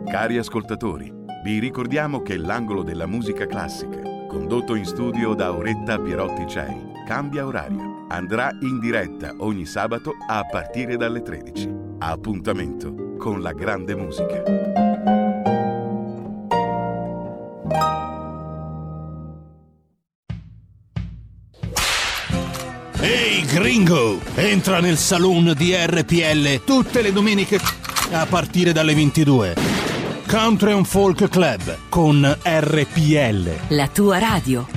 [0.09, 1.11] Cari ascoltatori,
[1.43, 7.45] vi ricordiamo che l'angolo della musica classica condotto in studio da Auretta Pierotti Cei, cambia
[7.45, 7.96] orario.
[8.09, 11.69] Andrà in diretta ogni sabato a partire dalle 13.
[11.99, 14.43] Appuntamento con la grande musica.
[22.99, 27.59] Ehi gringo, entra nel saloon di RPL tutte le domeniche
[28.11, 29.55] a partire dalle 22.
[30.27, 33.49] Country and Folk Club con RPL.
[33.69, 34.76] La tua radio.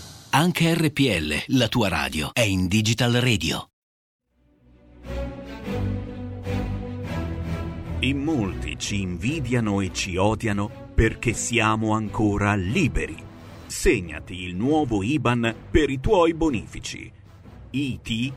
[0.33, 3.67] Anche RPL, la tua radio, è in Digital Radio.
[7.99, 13.17] In molti ci invidiano e ci odiano perché siamo ancora liberi.
[13.65, 17.11] Segnati il nuovo IBAN per i tuoi bonifici.
[17.71, 18.33] IT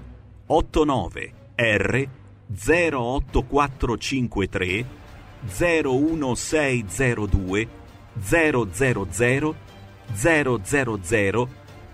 [0.46, 2.08] 89 R
[2.52, 4.86] 08453
[5.46, 7.68] 01602
[8.18, 9.46] 000 000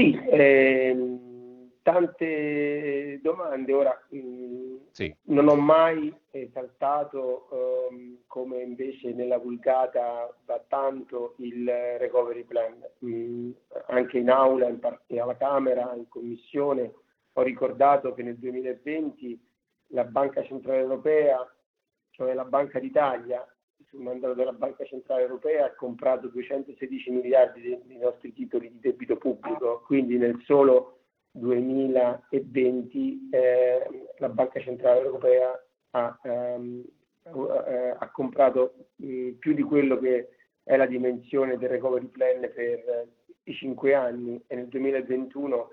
[0.00, 3.72] Sì, ehm, tante domande.
[3.74, 5.14] Ora, mh, Sì.
[5.24, 7.48] non ho mai esaltato,
[7.90, 11.66] ehm, come invece nella vulgata va tanto, il
[11.98, 12.82] recovery plan.
[13.00, 13.50] Mh,
[13.88, 16.94] anche in aula, in parte alla Camera, in commissione,
[17.34, 19.38] ho ricordato che nel 2020
[19.88, 21.46] la Banca Centrale Europea,
[22.12, 23.46] cioè la Banca d'Italia,
[23.88, 28.80] sul mandato della Banca Centrale Europea, ha comprato 216 miliardi di- dei nostri titoli di
[28.80, 30.98] debito pubblico, quindi nel solo
[31.32, 35.60] 2020 eh, la Banca Centrale Europea
[35.90, 36.84] ha, ehm,
[37.24, 40.28] eh, ha comprato mh, più di quello che
[40.62, 43.08] è la dimensione del recovery plan per eh,
[43.44, 45.70] i cinque anni e nel 2021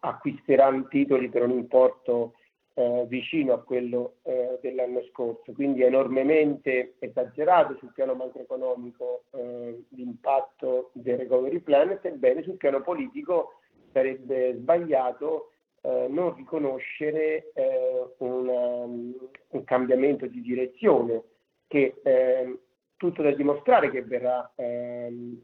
[0.00, 2.34] acquisteranno titoli per un importo
[2.78, 9.82] eh, vicino a quello eh, dell'anno scorso, quindi è enormemente esagerato sul piano macroeconomico eh,
[9.90, 13.60] l'impatto del recovery plan, sebbene sul piano politico
[13.92, 21.22] sarebbe sbagliato eh, non riconoscere eh, una- un cambiamento di direzione
[21.66, 22.58] che eh,
[22.96, 25.40] tutto da dimostrare che verrà, ehm,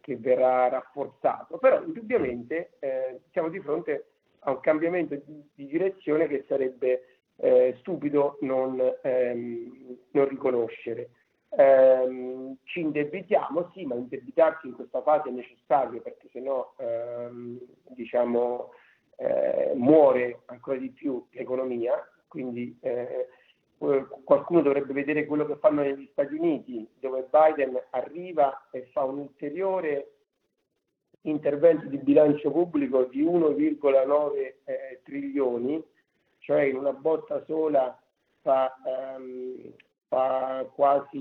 [0.00, 4.11] che verrà rafforzato, però indubbiamente eh, siamo di fronte
[4.44, 11.10] a un cambiamento di, di direzione che sarebbe eh, stupido non, ehm, non riconoscere.
[11.50, 18.70] Ehm, ci indebitiamo, sì, ma indebitarsi in questa fase è necessario perché sennò ehm, diciamo,
[19.16, 21.94] eh, muore ancora di più l'economia,
[22.26, 23.28] quindi eh,
[23.78, 29.04] eh, qualcuno dovrebbe vedere quello che fanno negli Stati Uniti, dove Biden arriva e fa
[29.04, 30.12] un ulteriore
[31.22, 35.82] intervento di bilancio pubblico di 1,9 eh, trilioni,
[36.38, 37.96] cioè in una botta sola
[38.40, 39.72] fa, ehm,
[40.08, 41.18] fa quasi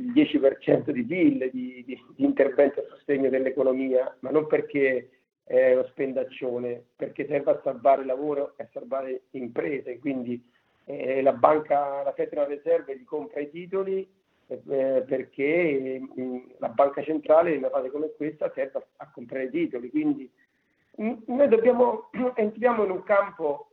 [0.00, 5.08] il 10% di PIL di, di- di intervento a sostegno dell'economia, ma non perché
[5.44, 10.42] è lo spendaccione, perché serve a salvare lavoro e a salvare imprese, quindi
[10.84, 14.06] eh, la banca, la Federal Reserve gli compra i titoli
[14.46, 19.50] eh, perché mh, la banca centrale in una fase come questa serve a, a comprare
[19.50, 19.90] titoli.
[19.90, 20.30] Quindi
[20.96, 23.68] mh, noi dobbiamo, entriamo in un campo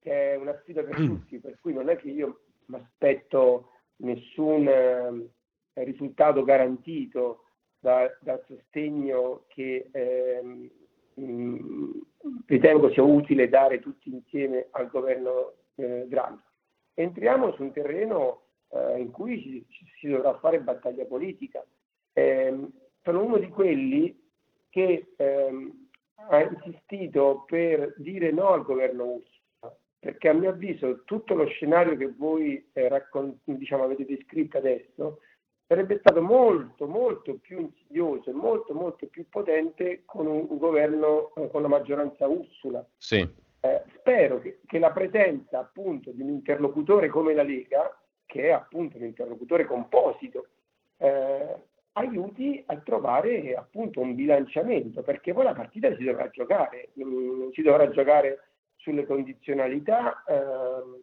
[0.00, 4.68] che è una sfida per tutti, per cui non è che io mi aspetto nessun
[4.68, 7.44] eh, risultato garantito
[7.78, 10.70] da- dal sostegno che ehm,
[11.14, 11.90] mh,
[12.46, 16.40] ritengo sia utile dare tutti insieme al governo eh, Draghi.
[16.94, 18.43] Entriamo su un terreno
[18.74, 21.64] eh, in cui ci si dovrà fare battaglia politica.
[22.12, 22.70] Ehm,
[23.02, 24.20] sono uno di quelli
[24.70, 25.88] che ehm,
[26.28, 31.96] ha insistito per dire no al governo Ursula, perché a mio avviso tutto lo scenario
[31.96, 35.20] che voi eh, raccon- diciamo, avete descritto adesso
[35.66, 41.32] sarebbe stato molto, molto più insidioso e molto, molto più potente con un, un governo
[41.34, 42.86] eh, con la maggioranza Ursula.
[42.96, 43.26] Sì.
[43.60, 48.50] Eh, spero che, che la presenza appunto di un interlocutore come la Lega, che è
[48.50, 50.46] appunto un interlocutore composito,
[50.98, 51.56] eh,
[51.92, 57.62] aiuti a trovare appunto un bilanciamento, perché poi la partita si dovrà giocare, mm, si
[57.62, 58.40] dovrà giocare
[58.76, 61.00] sulle condizionalità, ehm,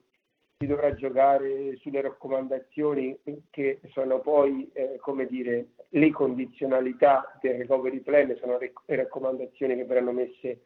[0.58, 3.18] si dovrà giocare sulle raccomandazioni
[3.50, 9.86] che sono poi, eh, come dire, le condizionalità del recovery plan, sono le raccomandazioni che
[9.86, 10.60] verranno messe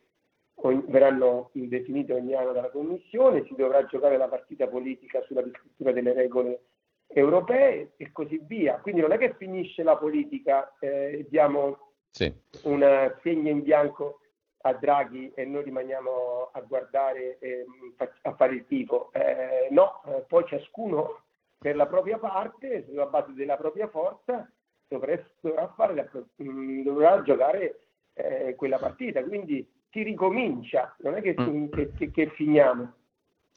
[0.87, 6.13] verranno definite ogni anno dalla Commissione, si dovrà giocare la partita politica sulla riscrittura delle
[6.13, 6.61] regole
[7.07, 8.79] europee e così via.
[8.79, 12.33] Quindi non è che finisce la politica e eh, diamo sì.
[12.63, 14.19] un segno in bianco
[14.61, 17.65] a Draghi e noi rimaniamo a guardare e
[18.23, 19.11] a fare il tifo.
[19.13, 21.21] Eh, no, eh, poi ciascuno
[21.57, 24.49] per la propria parte, sulla base della propria forza,
[24.87, 27.79] dovrà, dovrà, fare, dovrà giocare
[28.13, 29.23] eh, quella partita.
[29.23, 31.67] Quindi si ricomincia, non è che, mm.
[31.71, 32.91] che, che, che finiamo.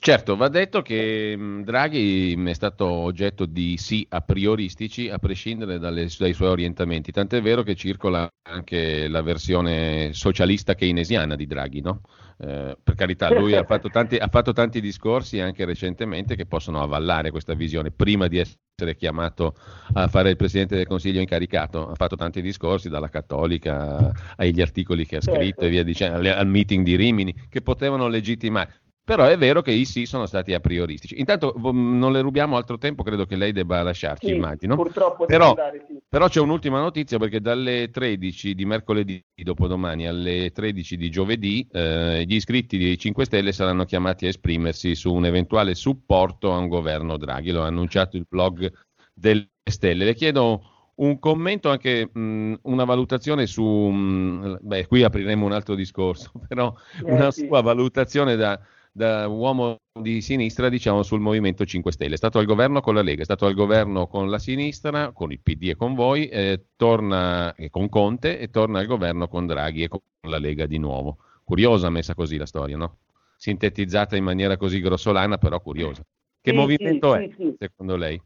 [0.00, 6.06] Certo, va detto che Draghi è stato oggetto di sì a prioristici a prescindere dalle,
[6.16, 12.02] dai suoi orientamenti, tant'è vero che circola anche la versione socialista keynesiana di Draghi, no?
[12.38, 16.80] eh, per carità, lui ha fatto, tanti, ha fatto tanti discorsi anche recentemente che possono
[16.80, 18.60] avvallare questa visione, prima di essere
[18.96, 19.56] chiamato
[19.94, 25.04] a fare il Presidente del Consiglio incaricato, ha fatto tanti discorsi dalla cattolica agli articoli
[25.04, 25.60] che ha scritto certo.
[25.62, 28.82] e via dicendo, al meeting di Rimini, che potevano legittimare.
[29.08, 31.18] Però è vero che i sì sono stati a prioristici.
[31.18, 34.76] Intanto non le rubiamo altro tempo, credo che lei debba lasciarci, sì, immagino.
[34.76, 35.96] Purtroppo però, andare, sì.
[36.06, 42.22] però c'è un'ultima notizia perché dalle 13 di mercoledì dopodomani alle 13 di giovedì eh,
[42.26, 46.68] gli iscritti dei 5 Stelle saranno chiamati a esprimersi su un eventuale supporto a un
[46.68, 47.50] governo Draghi.
[47.50, 48.70] Lo ha annunciato il blog
[49.14, 50.04] delle Stelle.
[50.04, 55.74] Le chiedo un commento, anche mh, una valutazione su, mh, beh, qui apriremo un altro
[55.74, 56.74] discorso, però
[57.06, 57.46] Eh, una sì.
[57.46, 58.60] sua valutazione da,
[58.98, 62.14] da uomo di sinistra, diciamo, sul Movimento 5 Stelle.
[62.14, 65.30] È stato al governo con la Lega, è stato al governo con la sinistra, con
[65.30, 69.46] il PD e con voi, eh, torna eh, con Conte e torna al governo con
[69.46, 71.18] Draghi e con la Lega di nuovo.
[71.44, 72.98] Curiosa messa così la storia, no?
[73.36, 76.02] Sintetizzata in maniera così grossolana, però curiosa.
[76.40, 78.20] Che Sì, movimento sì, è, sì, secondo lei?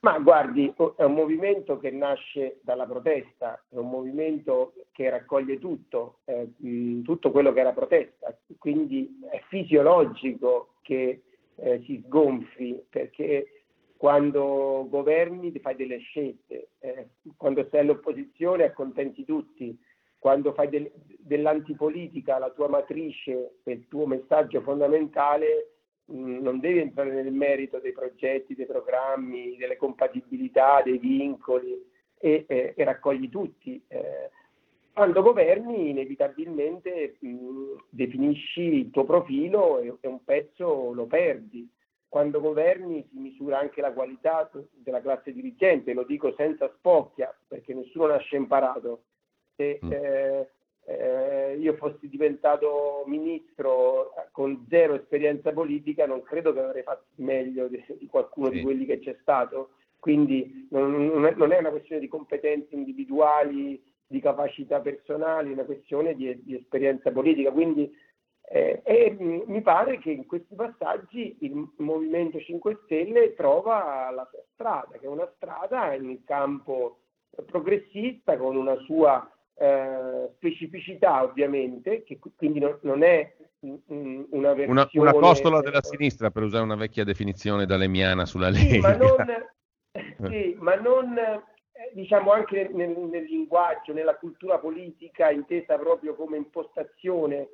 [0.00, 6.20] Ma guardi, è un movimento che nasce dalla protesta, è un movimento che raccoglie tutto,
[6.26, 6.52] eh,
[7.02, 11.22] tutto quello che è la protesta, quindi è fisiologico che
[11.56, 13.64] eh, si sgonfi perché
[13.96, 19.76] quando governi fai delle scelte, eh, quando sei all'opposizione accontenti tutti,
[20.20, 25.77] quando fai del- dell'antipolitica la tua matrice e il tuo messaggio fondamentale
[26.10, 31.80] non devi entrare nel merito dei progetti, dei programmi, delle compatibilità, dei vincoli
[32.18, 33.82] e, e- e raccogli tutti.
[33.88, 34.30] Eh,
[34.92, 41.68] quando governi inevitabilmente mh, definisci il tuo profilo e, e un pezzo lo perdi.
[42.08, 47.74] Quando governi si misura anche la qualità della classe dirigente, lo dico senza spocchia perché
[47.74, 49.02] nessuno nasce imparato.
[49.54, 50.48] Se eh,
[50.88, 57.68] eh, io fossi diventato ministro con zero esperienza politica, non credo che avrei fatto meglio
[57.68, 59.72] di, di qualcuno di quelli che c'è stato.
[59.98, 65.52] Quindi non, non è, non è una questione di competenze individuali, di capacità personali, è
[65.52, 67.50] una questione di, di esperienza politica.
[67.50, 67.94] Quindi,
[68.50, 74.42] eh, e mi pare che in questi passaggi il Movimento 5 Stelle trova la sua
[74.54, 77.00] strada, che è una strada in campo
[77.44, 84.86] progressista con una sua eh, specificità ovviamente, che quindi non, non è una Una, versione...
[84.94, 88.88] una costola della sinistra, per usare una vecchia definizione dalemiana sulla Sì, Lega.
[88.88, 89.46] ma non,
[90.30, 91.42] sì, ma non, eh,
[91.92, 97.48] diciamo anche nel, nel linguaggio, nella cultura politica intesa proprio come impostazione,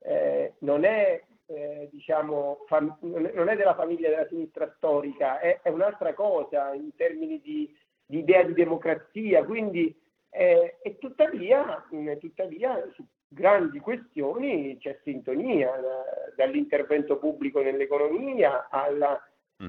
[0.00, 5.40] eh, non è eh, diciamo fam- non è non è della famiglia della sinistra storica,
[5.40, 7.74] è, è un'altra cosa in termini di,
[8.06, 9.96] di idea di democrazia, quindi
[10.30, 19.20] eh, e tuttavia, mh, tuttavia su grandi questioni c'è sintonia, da- dall'intervento pubblico nell'economia alla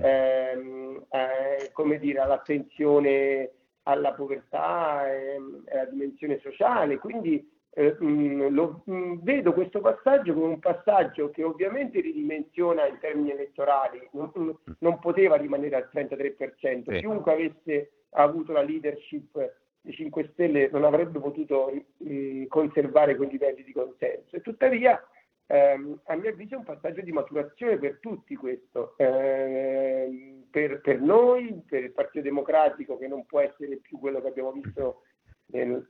[0.01, 3.51] ehm, eh, come dire, all'attenzione
[3.83, 5.37] alla povertà e
[5.71, 6.97] alla dimensione sociale.
[6.99, 12.99] Quindi eh, mh, lo- mh, vedo questo passaggio come un passaggio che ovviamente ridimensiona in
[12.99, 16.91] termini elettorali, non, non poteva rimanere al 33%.
[16.91, 16.99] Sì.
[16.99, 23.63] Chiunque avesse avuto la leadership i 5 Stelle non avrebbe potuto mh, conservare quei livelli
[23.63, 24.35] di consenso.
[24.35, 25.01] E tuttavia,
[25.47, 30.99] ehm, a mio avviso, è un passaggio di maturazione per tutti questo, Ehm, per, per
[30.99, 35.03] noi, per il Partito Democratico che non può essere più quello che abbiamo visto
[35.47, 35.87] nel-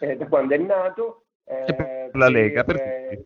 [0.00, 3.24] eh, da quando è nato, eh, per la Lega, per eh,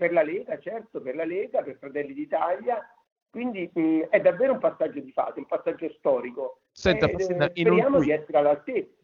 [0.00, 2.80] per la Lega, certo, per la Lega, per Fratelli d'Italia.
[3.28, 6.60] Quindi mh, è davvero un passaggio di fase, un passaggio storico.
[6.72, 8.98] Senta, Eh, eh, in un speriamo di tweet- essere all'altezza.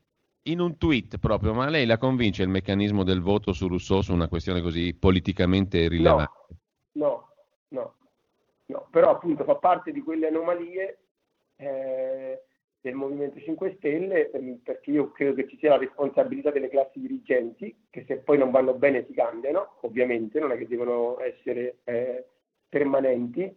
[0.49, 4.13] In un tweet proprio, ma lei la convince il meccanismo del voto su Rousseau su
[4.13, 6.31] una questione così politicamente rilevante?
[6.93, 7.33] No,
[7.69, 7.95] no,
[8.67, 10.99] no, però appunto fa parte di quelle anomalie
[11.57, 12.43] eh,
[12.81, 17.01] del Movimento 5 Stelle ehm, perché io credo che ci sia la responsabilità delle classi
[17.01, 21.79] dirigenti che se poi non vanno bene si cambiano, ovviamente, non è che devono essere
[21.83, 22.25] eh,
[22.69, 23.53] permanenti,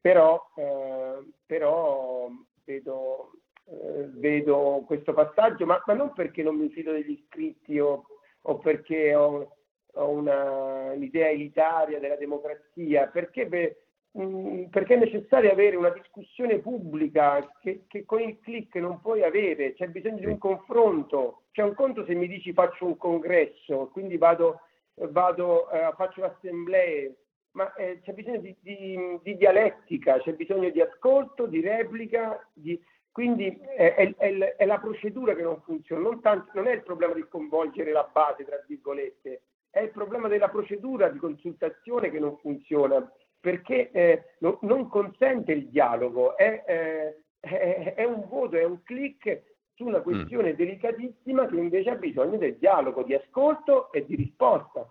[0.00, 2.30] però, eh, però
[2.64, 3.32] vedo,
[3.66, 8.04] eh, vedo questo passaggio, ma, ma non perché non mi fido degli iscritti o,
[8.42, 9.56] o perché ho,
[9.94, 13.76] ho una- un'idea elitaria della democrazia, perché, beh,
[14.12, 19.22] mh, perché è necessario avere una discussione pubblica che, che con il click non puoi
[19.22, 21.38] avere, c'è bisogno di un confronto.
[21.52, 24.60] C'è un conto se mi dici faccio un congresso, quindi vado,
[24.94, 27.14] vado, eh, faccio assemblee,
[27.52, 32.80] ma eh, c'è bisogno di, di- di dialettica, c'è bisogno di ascolto, di replica, di-
[33.12, 33.46] quindi
[33.76, 37.24] è, è- è la procedura che non funziona, non, tanto- non è il problema di
[37.28, 43.06] coinvolgere la base, tra virgolette, è il problema della procedura di consultazione che non funziona,
[43.38, 48.82] perché eh, no- non consente il dialogo, è, eh, è- è un voto, è un
[48.82, 49.42] click
[49.74, 54.90] su una questione delicatissima che invece ha bisogno del dialogo, di ascolto e di risposta.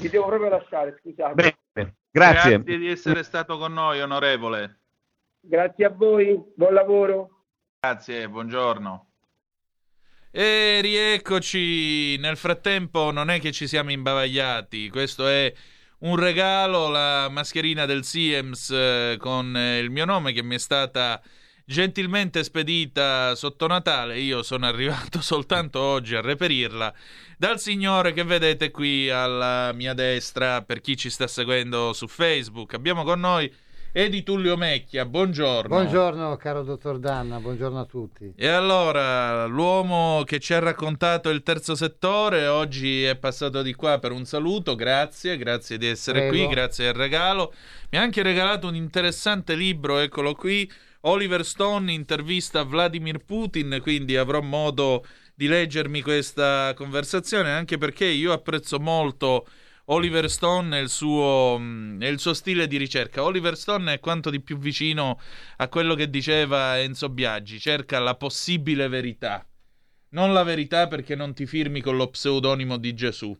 [0.00, 1.34] Vi devo proprio lasciare, scusate.
[1.34, 1.94] Grazie.
[2.10, 4.82] Grazie di essere stato con noi, onorevole.
[5.46, 7.28] Grazie a voi, buon lavoro.
[7.78, 9.10] Grazie, buongiorno.
[10.30, 12.16] E rieccoci.
[12.16, 15.52] Nel frattempo non è che ci siamo imbavagliati, questo è
[15.98, 20.58] un regalo, la mascherina del Siems eh, con eh, il mio nome che mi è
[20.58, 21.20] stata
[21.66, 24.18] gentilmente spedita sotto Natale.
[24.20, 26.94] Io sono arrivato soltanto oggi a reperirla
[27.36, 32.72] dal signore che vedete qui alla mia destra per chi ci sta seguendo su Facebook.
[32.72, 33.52] Abbiamo con noi
[33.96, 35.04] Edi Tullio Mecchia.
[35.04, 35.68] Buongiorno.
[35.68, 38.32] Buongiorno caro dottor Danna, buongiorno a tutti.
[38.34, 44.00] E allora, l'uomo che ci ha raccontato il terzo settore oggi è passato di qua
[44.00, 46.46] per un saluto, grazie, grazie di essere Prego.
[46.46, 47.54] qui, grazie del regalo.
[47.90, 50.68] Mi ha anche regalato un interessante libro, eccolo qui,
[51.02, 55.04] Oliver Stone intervista Vladimir Putin, quindi avrò modo
[55.36, 59.46] di leggermi questa conversazione, anche perché io apprezzo molto
[59.86, 63.22] Oliver Stone il, suo, e il suo stile di ricerca.
[63.22, 65.20] Oliver Stone è quanto di più vicino
[65.56, 69.46] a quello che diceva Enzo Biaggi, cerca la possibile verità,
[70.10, 73.36] non la verità perché non ti firmi con lo pseudonimo di Gesù.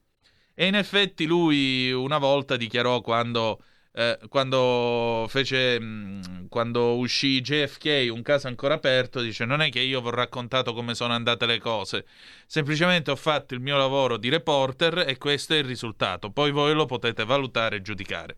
[0.54, 3.62] E in effetti lui una volta dichiarò quando,
[3.96, 9.80] eh, quando fece mh, quando uscì JFK, un caso ancora aperto, dice non è che
[9.80, 12.04] io vi ho raccontato come sono andate le cose,
[12.46, 16.30] semplicemente ho fatto il mio lavoro di reporter e questo è il risultato.
[16.30, 18.36] Poi voi lo potete valutare e giudicare.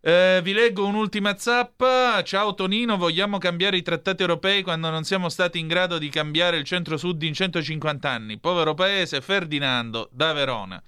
[0.00, 2.22] Eh, vi leggo un'ultima zappa.
[2.22, 6.58] Ciao Tonino, vogliamo cambiare i trattati europei quando non siamo stati in grado di cambiare
[6.58, 8.38] il centro-sud in 150 anni.
[8.38, 10.82] Povero paese, Ferdinando da Verona.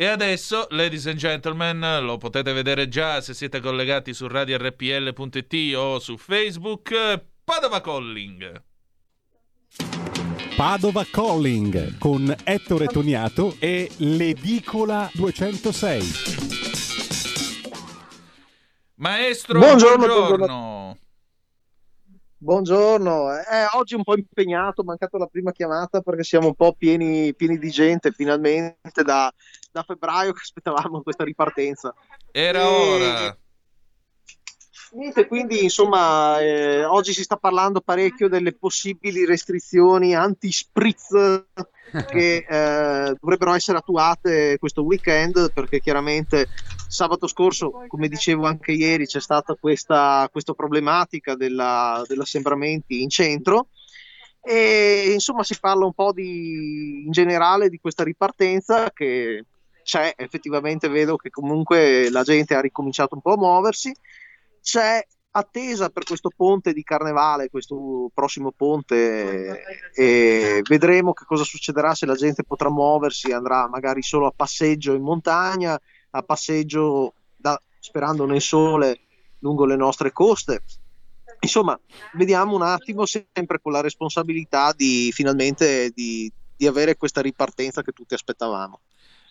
[0.00, 5.98] E adesso, ladies and gentlemen, lo potete vedere già se siete collegati su radiorpl.it o
[5.98, 8.62] su Facebook, Padova Calling.
[10.56, 16.02] Padova Calling con Ettore Toniato e l'Edicola 206.
[18.94, 20.98] Maestro, Buongiorno, buongiorno.
[22.42, 27.34] Buongiorno, eh, oggi un po' impegnato, mancato la prima chiamata perché siamo un po' pieni,
[27.34, 29.30] pieni di gente finalmente da,
[29.70, 31.94] da febbraio che aspettavamo questa ripartenza.
[32.30, 33.38] Era E- ora.
[34.92, 41.44] Niente, quindi insomma eh, oggi si sta parlando parecchio delle possibili restrizioni anti-spritz
[42.10, 46.48] che eh, dovrebbero essere attuate questo weekend perché chiaramente
[46.88, 53.68] sabato scorso, come dicevo anche ieri, c'è stata questa, questa problematica della, dell'assembramenti in centro
[54.42, 59.44] e insomma si parla un po' di, in generale di questa ripartenza che
[59.90, 63.92] c'è, effettivamente vedo che comunque la gente ha ricominciato un po' a muoversi
[64.62, 71.92] c'è attesa per questo ponte di carnevale, questo prossimo ponte, e vedremo che cosa succederà
[71.94, 75.80] se la gente potrà muoversi, andrà magari solo a passeggio in montagna,
[76.10, 79.00] a passeggio da- sperando nel sole
[79.40, 80.62] lungo le nostre coste.
[81.40, 81.78] insomma,
[82.12, 87.92] vediamo un attimo sempre con la responsabilità di finalmente di, di avere questa ripartenza che
[87.92, 88.80] tutti aspettavamo.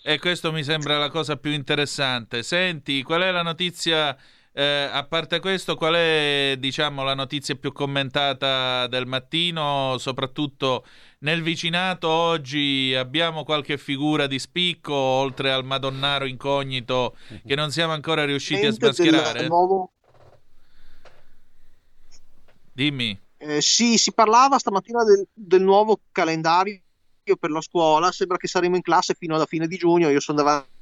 [0.02, 2.42] E questo mi sembra la cosa più interessante.
[2.42, 4.18] Senti, qual è la notizia,
[4.54, 10.86] eh, a parte questo, qual è diciamo, la notizia più commentata del mattino, soprattutto
[11.20, 17.92] nel vicinato oggi abbiamo qualche figura di spicco, oltre al Madonnaro incognito che non siamo
[17.92, 19.48] ancora riusciti a smascherare?
[19.48, 19.92] Nuovo...
[22.72, 23.20] Dimmi.
[23.36, 26.82] Eh, sì, si parlava stamattina del, del nuovo calendario
[27.36, 30.38] per la scuola, sembra che saremo in classe fino alla fine di giugno, io sono
[30.38, 30.78] davanti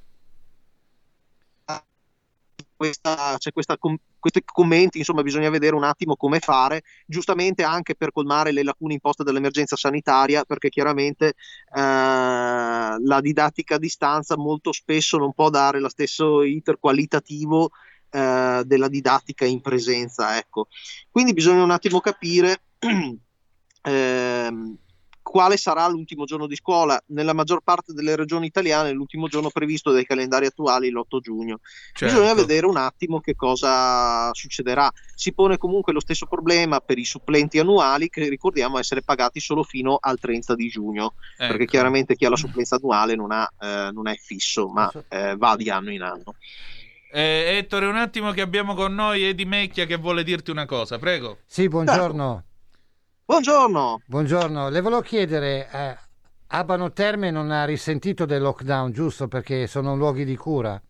[2.78, 3.76] questa, c'è questa,
[4.20, 8.94] questi commenti, insomma bisogna vedere un attimo come fare, giustamente anche per colmare le lacune
[8.94, 11.36] imposte dall'emergenza sanitaria, perché chiaramente eh,
[11.74, 17.72] la didattica a distanza molto spesso non può dare lo stesso iter qualitativo
[18.12, 20.38] eh, della didattica in presenza.
[20.38, 20.68] Ecco.
[21.12, 22.62] Quindi bisogna un attimo capire
[23.82, 24.78] ehm,
[25.28, 27.00] quale sarà l'ultimo giorno di scuola.
[27.08, 31.60] Nella maggior parte delle regioni italiane l'ultimo giorno previsto dai calendari attuali è l'8 giugno.
[31.92, 32.06] Certo.
[32.06, 34.90] Bisogna vedere un attimo che cosa succederà.
[35.16, 39.64] Si pone comunque lo stesso problema per i supplenti annuali che ricordiamo essere pagati solo
[39.64, 41.52] fino al 30 di giugno, Ecco.
[41.52, 45.36] perché chiaramente chi ha la supplenza annuale non, ha, eh, non è fisso, ma eh,
[45.36, 46.36] va di anno in anno.
[47.12, 50.98] Eh, Ettore, un attimo che abbiamo con noi Edi Mecchia che vuole dirti una cosa,
[50.98, 51.40] prego.
[51.46, 52.47] Sì, buongiorno.
[53.30, 54.00] Buongiorno.
[54.06, 55.98] Buongiorno, le volevo chiedere, eh,
[56.48, 59.28] Abano Terme non ha risentito del lockdown, giusto?
[59.28, 60.82] Perché sono luoghi di cura.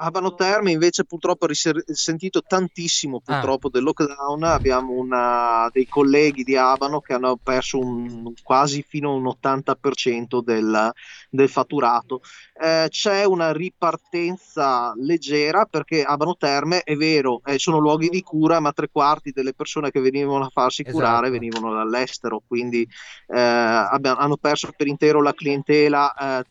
[0.00, 6.56] Abano Terme invece purtroppo ha risentito tantissimo purtroppo del lockdown, abbiamo una, dei colleghi di
[6.56, 10.92] Abano che hanno perso un, quasi fino a un 80% del,
[11.30, 12.20] del fatturato.
[12.60, 18.60] Eh, c'è una ripartenza leggera perché Abano Terme è vero, eh, sono luoghi di cura,
[18.60, 21.30] ma tre quarti delle persone che venivano a farsi curare Esatto.
[21.32, 22.88] venivano dall'estero, quindi
[23.26, 26.44] eh, abbia- hanno perso per intero la clientela eh,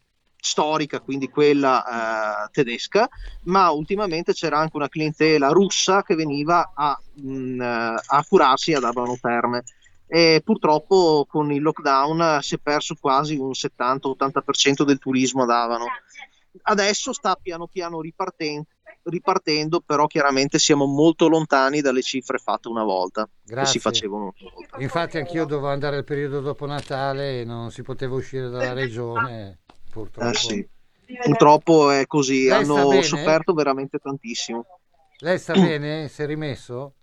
[0.47, 3.07] storica, quindi quella eh, tedesca,
[3.43, 7.61] ma ultimamente c'era anche una clientela russa che veniva a, mh,
[8.05, 9.63] a curarsi ad Abano Terme.
[10.09, 15.85] E purtroppo con il lockdown si è perso quasi un 70-80% del turismo ad Avano.
[16.61, 18.63] Adesso sta piano piano riparten-
[19.03, 23.73] ripartendo, però chiaramente siamo molto lontani dalle cifre fatte una volta, che Grazie.
[23.73, 24.77] si facevano una volta.
[24.79, 29.59] Infatti anch'io dovevo andare al periodo dopo Natale e non si poteva uscire dalla regione,
[29.97, 30.29] purtroppo.
[30.29, 30.67] Eh sì.
[31.23, 34.65] Purtroppo è così, Lei hanno sofferto veramente tantissimo.
[35.19, 36.07] Lei sta bene?
[36.09, 36.93] Si è rimesso?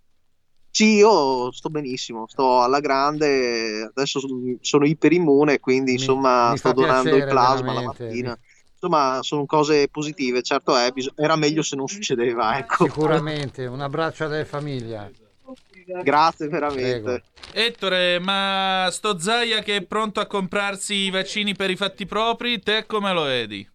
[0.69, 6.73] Sì, io sto benissimo, sto alla grande, adesso son- sono iperimmune, quindi insomma mi sto
[6.73, 8.37] donando il plasma la mattina.
[8.73, 12.83] Insomma, sono cose positive, certo è, bis- era meglio se non succedeva, ecco.
[12.85, 15.09] Sicuramente, un abbraccio alla famiglia.
[16.03, 17.23] Grazie veramente.
[17.53, 22.59] Ettore, ma sto Zaia che è pronto a comprarsi i vaccini per i fatti propri,
[22.59, 23.69] te come lo vedi?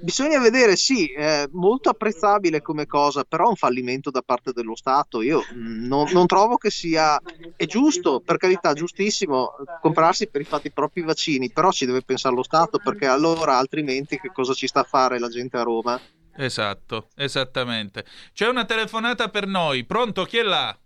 [0.00, 4.74] Bisogna vedere, sì, è molto apprezzabile come cosa, però è un fallimento da parte dello
[4.74, 5.20] Stato.
[5.20, 7.20] Io non, non trovo che sia...
[7.54, 9.52] È giusto, per carità, giustissimo
[9.82, 13.58] comprarsi per i fatti propri i vaccini, però ci deve pensare lo Stato, perché allora
[13.58, 16.00] altrimenti che cosa ci sta a fare la gente a Roma?
[16.36, 18.04] Esatto, esattamente.
[18.32, 20.24] C'è una telefonata per noi, pronto?
[20.24, 20.76] Chi è là?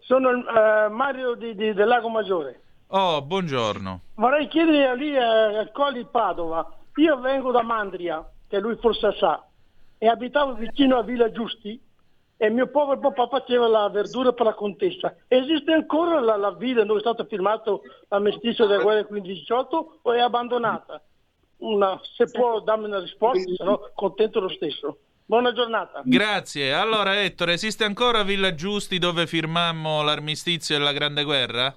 [0.00, 2.60] Sono eh, Mario di, di- del Lago Maggiore.
[2.88, 4.00] Oh, buongiorno.
[4.14, 6.68] Vorrei chiedere lì a, a Colli Padova.
[6.96, 9.44] Io vengo da Mandria, che lui forse sa,
[9.96, 11.80] e abitavo vicino a Villa Giusti
[12.36, 15.14] e mio povero papà faceva la verdura per la contessa.
[15.28, 19.66] Esiste ancora la, la villa dove è stato firmato l'armistizio della guerra del 15-18
[20.02, 21.02] o è abbandonata?
[21.60, 24.98] Una- se può darmi una risposta, no contento lo stesso.
[25.24, 26.02] Buona giornata.
[26.04, 26.72] Grazie.
[26.72, 31.72] Allora, Ettore, esiste ancora Villa Giusti dove firmammo l'armistizio e la Grande Guerra?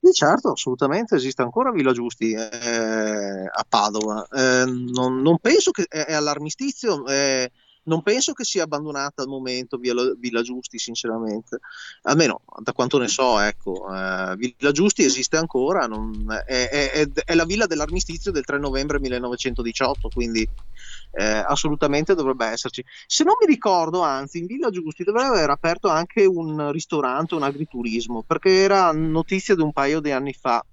[0.00, 4.26] Sì, certo, assolutamente esiste ancora Villa Giusti eh, a Padova.
[4.32, 7.52] Eh, non, non penso che è, è all'armistizio, eh,
[7.84, 11.58] non penso che sia abbandonata al momento Villa, Villa Giusti, sinceramente.
[12.02, 17.34] Almeno da quanto ne so, ecco, eh, Villa Giusti esiste ancora, non- è, è- è-
[17.34, 20.48] la villa dell'armistizio del 3 novembre 1918, quindi
[21.12, 22.84] eh, assolutamente dovrebbe esserci.
[23.06, 27.42] Se non mi ricordo, anzi, in Villa Giusti dovrebbe aver aperto anche un ristorante, un
[27.42, 30.64] agriturismo, perché era notizia di un paio di anni fa.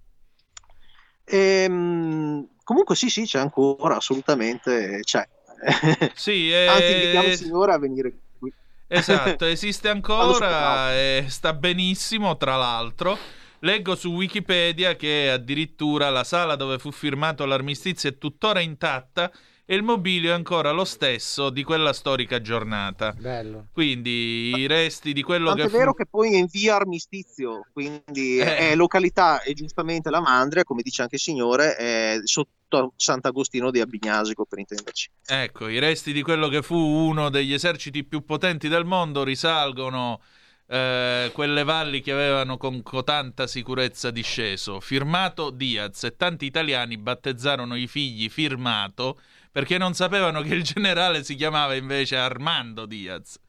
[1.25, 5.27] Ehm, comunque sì, sì, c'è ancora, assolutamente c'è.
[6.15, 8.51] Sì, Anzi, eh, invitiamo il signore a venire qui.
[8.87, 13.17] Esatto, esiste ancora e sta benissimo, tra l'altro.
[13.61, 19.29] Leggo su Wikipedia che addirittura la sala dove fu firmato l'armistizio è tuttora intatta
[19.65, 23.13] e il mobilio è ancora lo stesso di quella storica giornata.
[23.17, 23.67] Bello.
[23.71, 25.97] Quindi i resti di quello Tanto che è vero fu...
[25.97, 28.57] che poi è in via Armistizio, quindi Eh.
[28.71, 32.49] è località e giustamente la Mandria, come dice anche il signore, è sotto
[32.95, 35.09] Sant'Agostino di Abignasico per intenderci.
[35.25, 40.21] Ecco, i resti di quello che fu uno degli eserciti più potenti del mondo risalgono
[40.67, 44.79] eh, quelle valli che avevano con cotanta sicurezza disceso.
[44.79, 49.19] Firmato Diaz e tanti italiani battezzarono i figli Firmato
[49.51, 53.39] perché non sapevano che il generale si chiamava invece Armando Diaz.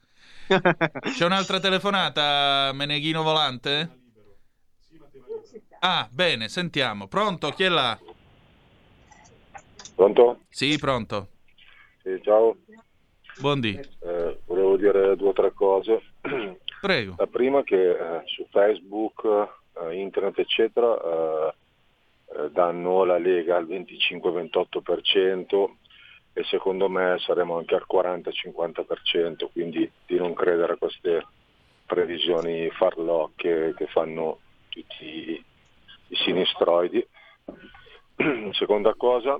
[0.49, 3.99] C'è un'altra telefonata, Meneghino Volante?
[5.81, 7.07] Ah, bene, sentiamo.
[7.07, 7.51] Pronto?
[7.51, 7.99] Chi è là?
[10.01, 10.41] Pronto?
[10.49, 11.29] Sì, pronto.
[12.03, 12.57] Sì, ciao.
[13.39, 13.79] Buondì.
[13.79, 16.01] Eh, volevo dire due o tre cose.
[16.81, 17.17] Prego.
[17.19, 19.29] La prima che eh, su Facebook,
[19.75, 21.53] eh, internet eccetera eh,
[22.35, 25.69] eh, danno la Lega al 25-28%
[26.33, 31.27] e secondo me saremo anche al 40-50%, quindi di non credere a queste
[31.85, 34.39] previsioni farlocche che fanno
[34.71, 35.45] tutti i,
[36.07, 37.07] i sinistroidi.
[38.53, 39.39] Seconda cosa,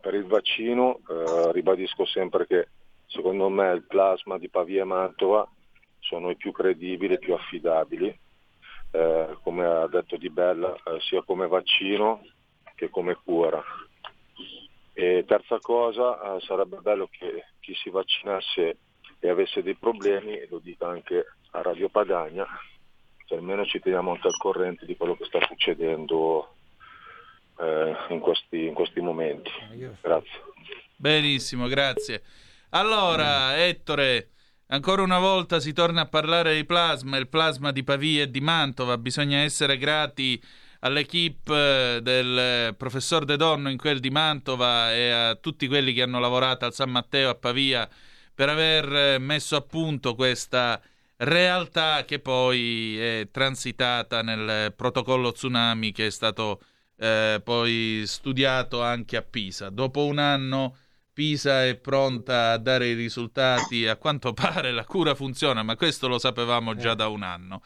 [0.00, 2.68] per il vaccino eh, ribadisco sempre che
[3.06, 5.48] secondo me il plasma di Pavia e Mantova
[6.00, 8.18] sono i più credibili e più affidabili,
[8.90, 12.22] eh, come ha detto Di Bella, eh, sia come vaccino
[12.74, 13.62] che come cura.
[14.92, 18.78] E terza cosa, eh, sarebbe bello che chi si vaccinasse
[19.18, 22.46] e avesse dei problemi, lo dica anche a Radio Padagna,
[23.26, 26.53] che almeno ci teniamo anche al corrente di quello che sta succedendo
[27.58, 29.50] eh, in, questi, in questi momenti.
[30.00, 30.42] Grazie.
[30.96, 32.22] Benissimo, grazie.
[32.70, 34.30] Allora, Ettore,
[34.68, 38.40] ancora una volta si torna a parlare di plasma, il plasma di Pavia e di
[38.40, 38.98] Mantova.
[38.98, 40.42] Bisogna essere grati
[40.80, 46.02] all'equipe eh, del professor De Donno in quel di Mantova e a tutti quelli che
[46.02, 47.88] hanno lavorato al San Matteo a Pavia
[48.34, 50.80] per aver eh, messo a punto questa
[51.16, 56.60] realtà che poi è transitata nel protocollo tsunami che è stato
[56.96, 59.70] eh, poi studiato anche a Pisa.
[59.70, 60.76] Dopo un anno
[61.14, 66.08] Pisa è pronta a dare i risultati, a quanto pare la cura funziona, ma questo
[66.08, 67.62] lo sapevamo già da un anno.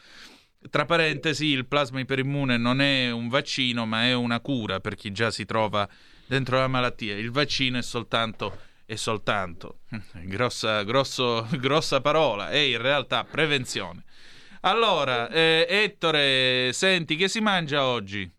[0.69, 5.11] Tra parentesi, il plasma iperimmune non è un vaccino, ma è una cura per chi
[5.11, 5.87] già si trova
[6.27, 7.17] dentro la malattia.
[7.17, 9.79] Il vaccino è soltanto, è soltanto,
[10.25, 14.03] grossa, grosso, grossa parola, è in realtà prevenzione.
[14.61, 18.29] Allora, eh, Ettore, senti, che si mangia oggi?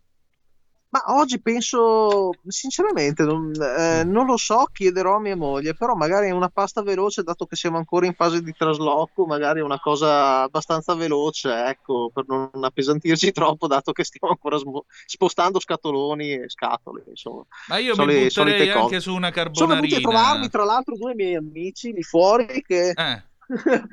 [0.92, 6.32] Ma oggi penso, sinceramente, non, eh, non lo so, chiederò a mia moglie, però magari
[6.32, 10.94] una pasta veloce, dato che siamo ancora in fase di trasloco, magari una cosa abbastanza
[10.96, 17.04] veloce, ecco, per non appesantirci troppo, dato che stiamo ancora smo- spostando scatoloni e scatole,
[17.06, 17.44] insomma.
[17.68, 19.00] Ma io Sono mi le butterei solite anche cose.
[19.00, 20.00] su una Sono venuti a carbonarina.
[20.00, 23.22] trovarmi, tra l'altro, due miei amici lì fuori che Eh.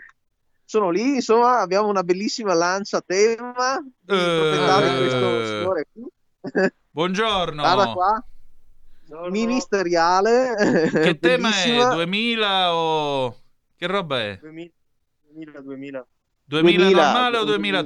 [0.65, 6.03] sono lì, insomma, abbiamo una bellissima lancia a tema di proprietario di questo signore qui.
[6.91, 7.61] Buongiorno.
[7.61, 8.25] Guarda qua,
[9.29, 10.89] ministeriale.
[10.91, 11.51] Che tema è?
[11.51, 11.93] bellissima.
[11.93, 13.37] 2000 o...
[13.75, 14.37] Che roba è?
[14.41, 14.71] 2000,
[15.61, 16.07] 2000.
[16.45, 17.81] 2000 2000, normale o 2000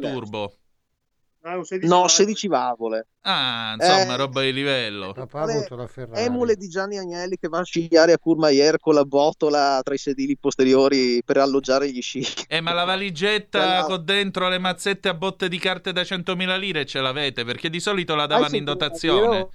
[1.42, 1.80] 2000?
[1.80, 1.96] turbo?
[2.02, 3.08] No, 16 valvole.
[3.22, 5.12] Ah, insomma, Eh, roba di livello.
[5.14, 6.24] Papà ha avuto la Ferrari.
[6.24, 9.98] Emule di Gianni Agnelli che va a sciare a Courmayeur con la botola tra i
[9.98, 12.26] sedili posteriori per alloggiare gli sci.
[12.48, 16.56] Eh, ma la valigetta Quella- con dentro le mazzette a botte di carte da 100.000
[16.58, 17.44] lire ce l'avete?
[17.44, 19.48] Perché di solito la davano in dotazione.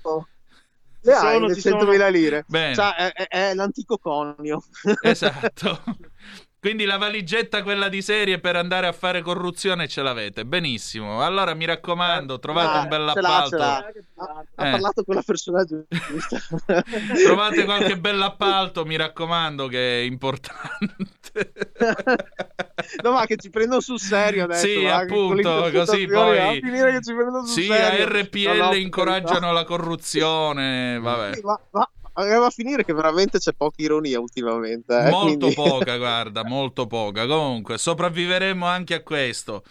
[1.02, 1.76] Le Ci hai sono, le ci sono.
[1.84, 2.44] 100.000 lire.
[2.48, 2.74] Bene.
[2.74, 4.62] Cioè, è, è- è l'antico conio.
[5.02, 5.82] Esatto.
[6.66, 10.44] Quindi la valigetta, quella di serie per andare a fare corruzione, ce l'avete.
[10.44, 11.22] Benissimo.
[11.22, 13.48] Allora mi raccomando, trovate Ah, un bel ce l'ha, appalto.
[13.50, 13.76] ce l'ha.
[13.76, 14.70] Ha, ha Eh.
[14.72, 16.40] parlato con la persona giusta.
[17.24, 21.52] Trovate qualche bell'appalto, mi raccomando, che è importante.
[23.04, 24.66] no, ma che ci prendono sul serio adesso.
[24.66, 26.60] Sì, va, appunto, così intercettazioni, va a poi.
[26.62, 28.04] finire che ci prendono sul Sì, serio.
[28.06, 29.52] a RPL No, no, incoraggiano carità.
[29.52, 30.98] la corruzione.
[30.98, 31.34] Vabbè.
[31.34, 34.96] Sì, ma, ma arriva a finire che veramente c'è poca ironia ultimamente.
[34.98, 37.26] eh, Molto quindi- poca, guarda, molto poca.
[37.26, 39.62] Comunque, sopravviveremo anche a questo.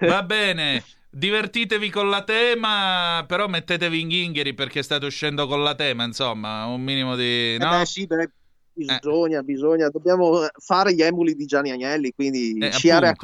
[0.00, 0.82] Va bene.
[1.14, 6.64] Divertitevi con la tema, però mettetevi in ghingheri perché state uscendo con la tema, insomma,
[6.64, 7.54] un minimo di...
[7.54, 7.68] Eh No?
[7.78, 8.30] beh, sì, beh,
[8.72, 13.14] bisogna, bisogna, dobbiamo fare gli emuli di Gianni Agnelli, quindi Eh, sciare a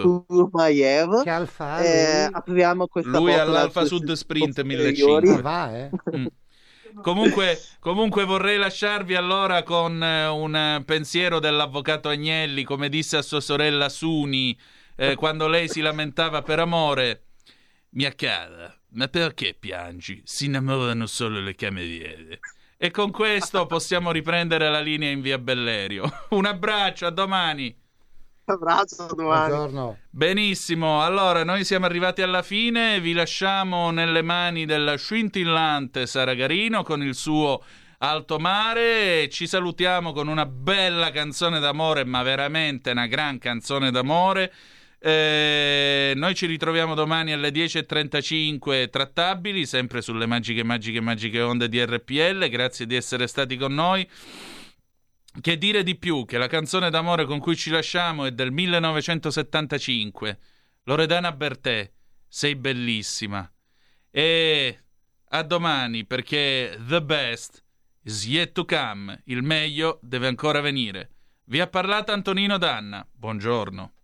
[1.31, 4.95] alfa eh, apriamo questa Lui all'Alfa Sud Sprint posteriori.
[5.29, 5.41] 1500.
[5.43, 5.91] Va, eh?
[6.15, 6.27] Mm.
[7.03, 13.41] Comunque, comunque vorrei lasciarvi allora con eh, un pensiero dell'avvocato Agnelli, come disse a sua
[13.41, 14.59] sorella Suni
[14.97, 17.23] eh, quando lei si lamentava per amore.
[17.91, 20.21] Mia cara, ma perché piangi?
[20.25, 22.41] Si innamorano solo le cameriere.
[22.77, 26.09] E con questo possiamo riprendere la linea in via Bellerio.
[26.31, 27.75] Un abbraccio, a domani.
[28.53, 29.49] Abbraccio, domani.
[29.49, 29.99] Buongiorno.
[30.09, 37.03] Benissimo, allora noi siamo arrivati alla fine, vi lasciamo nelle mani del scintillante Saragarino con
[37.03, 37.63] il suo
[37.99, 44.53] Alto Mare, ci salutiamo con una bella canzone d'amore, ma veramente una gran canzone d'amore.
[45.01, 51.85] Eh, noi ci ritroviamo domani alle 10.35 trattabili, sempre sulle magiche, magiche, magiche onde di
[51.85, 52.49] RPL.
[52.49, 54.09] Grazie di essere stati con noi.
[55.41, 60.39] Che dire di più che la canzone d'amore con cui ci lasciamo è del 1975.
[60.85, 61.91] Loredana Bertè,
[62.27, 63.49] sei bellissima.
[64.11, 64.79] E
[65.29, 67.63] a domani perché the best
[68.03, 69.21] is yet to come.
[69.27, 71.11] Il meglio deve ancora venire.
[71.45, 73.07] Vi ha parlato Antonino Danna.
[73.11, 73.98] Buongiorno.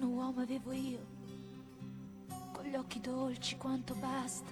[0.00, 1.06] Strano uomo avevo io,
[2.52, 4.50] con gli occhi dolci quanto basta,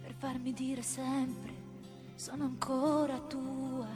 [0.00, 1.52] per farmi dire sempre
[2.14, 3.88] sono ancora tua.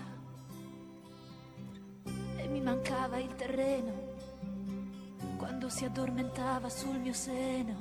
[2.38, 4.14] E mi mancava il terreno
[5.36, 7.76] quando si addormentava sul mio seno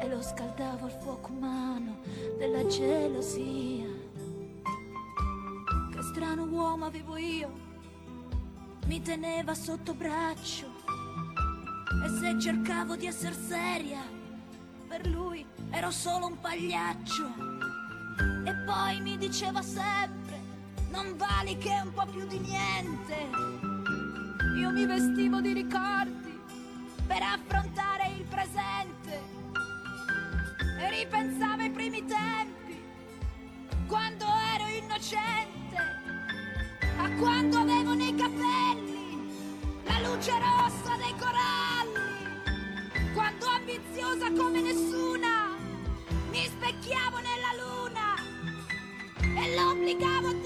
[0.00, 1.98] e lo scaldavo al fuoco umano
[2.38, 3.88] della gelosia.
[5.92, 7.64] Che strano uomo avevo io
[8.86, 10.75] mi teneva sotto braccio
[12.04, 14.02] e se cercavo di essere seria,
[14.88, 17.34] per lui ero solo un pagliaccio.
[18.44, 20.40] E poi mi diceva sempre,
[20.90, 23.28] non vali che un po' più di niente.
[24.58, 26.15] Io mi vestivo di ricordi
[49.56, 50.45] luna e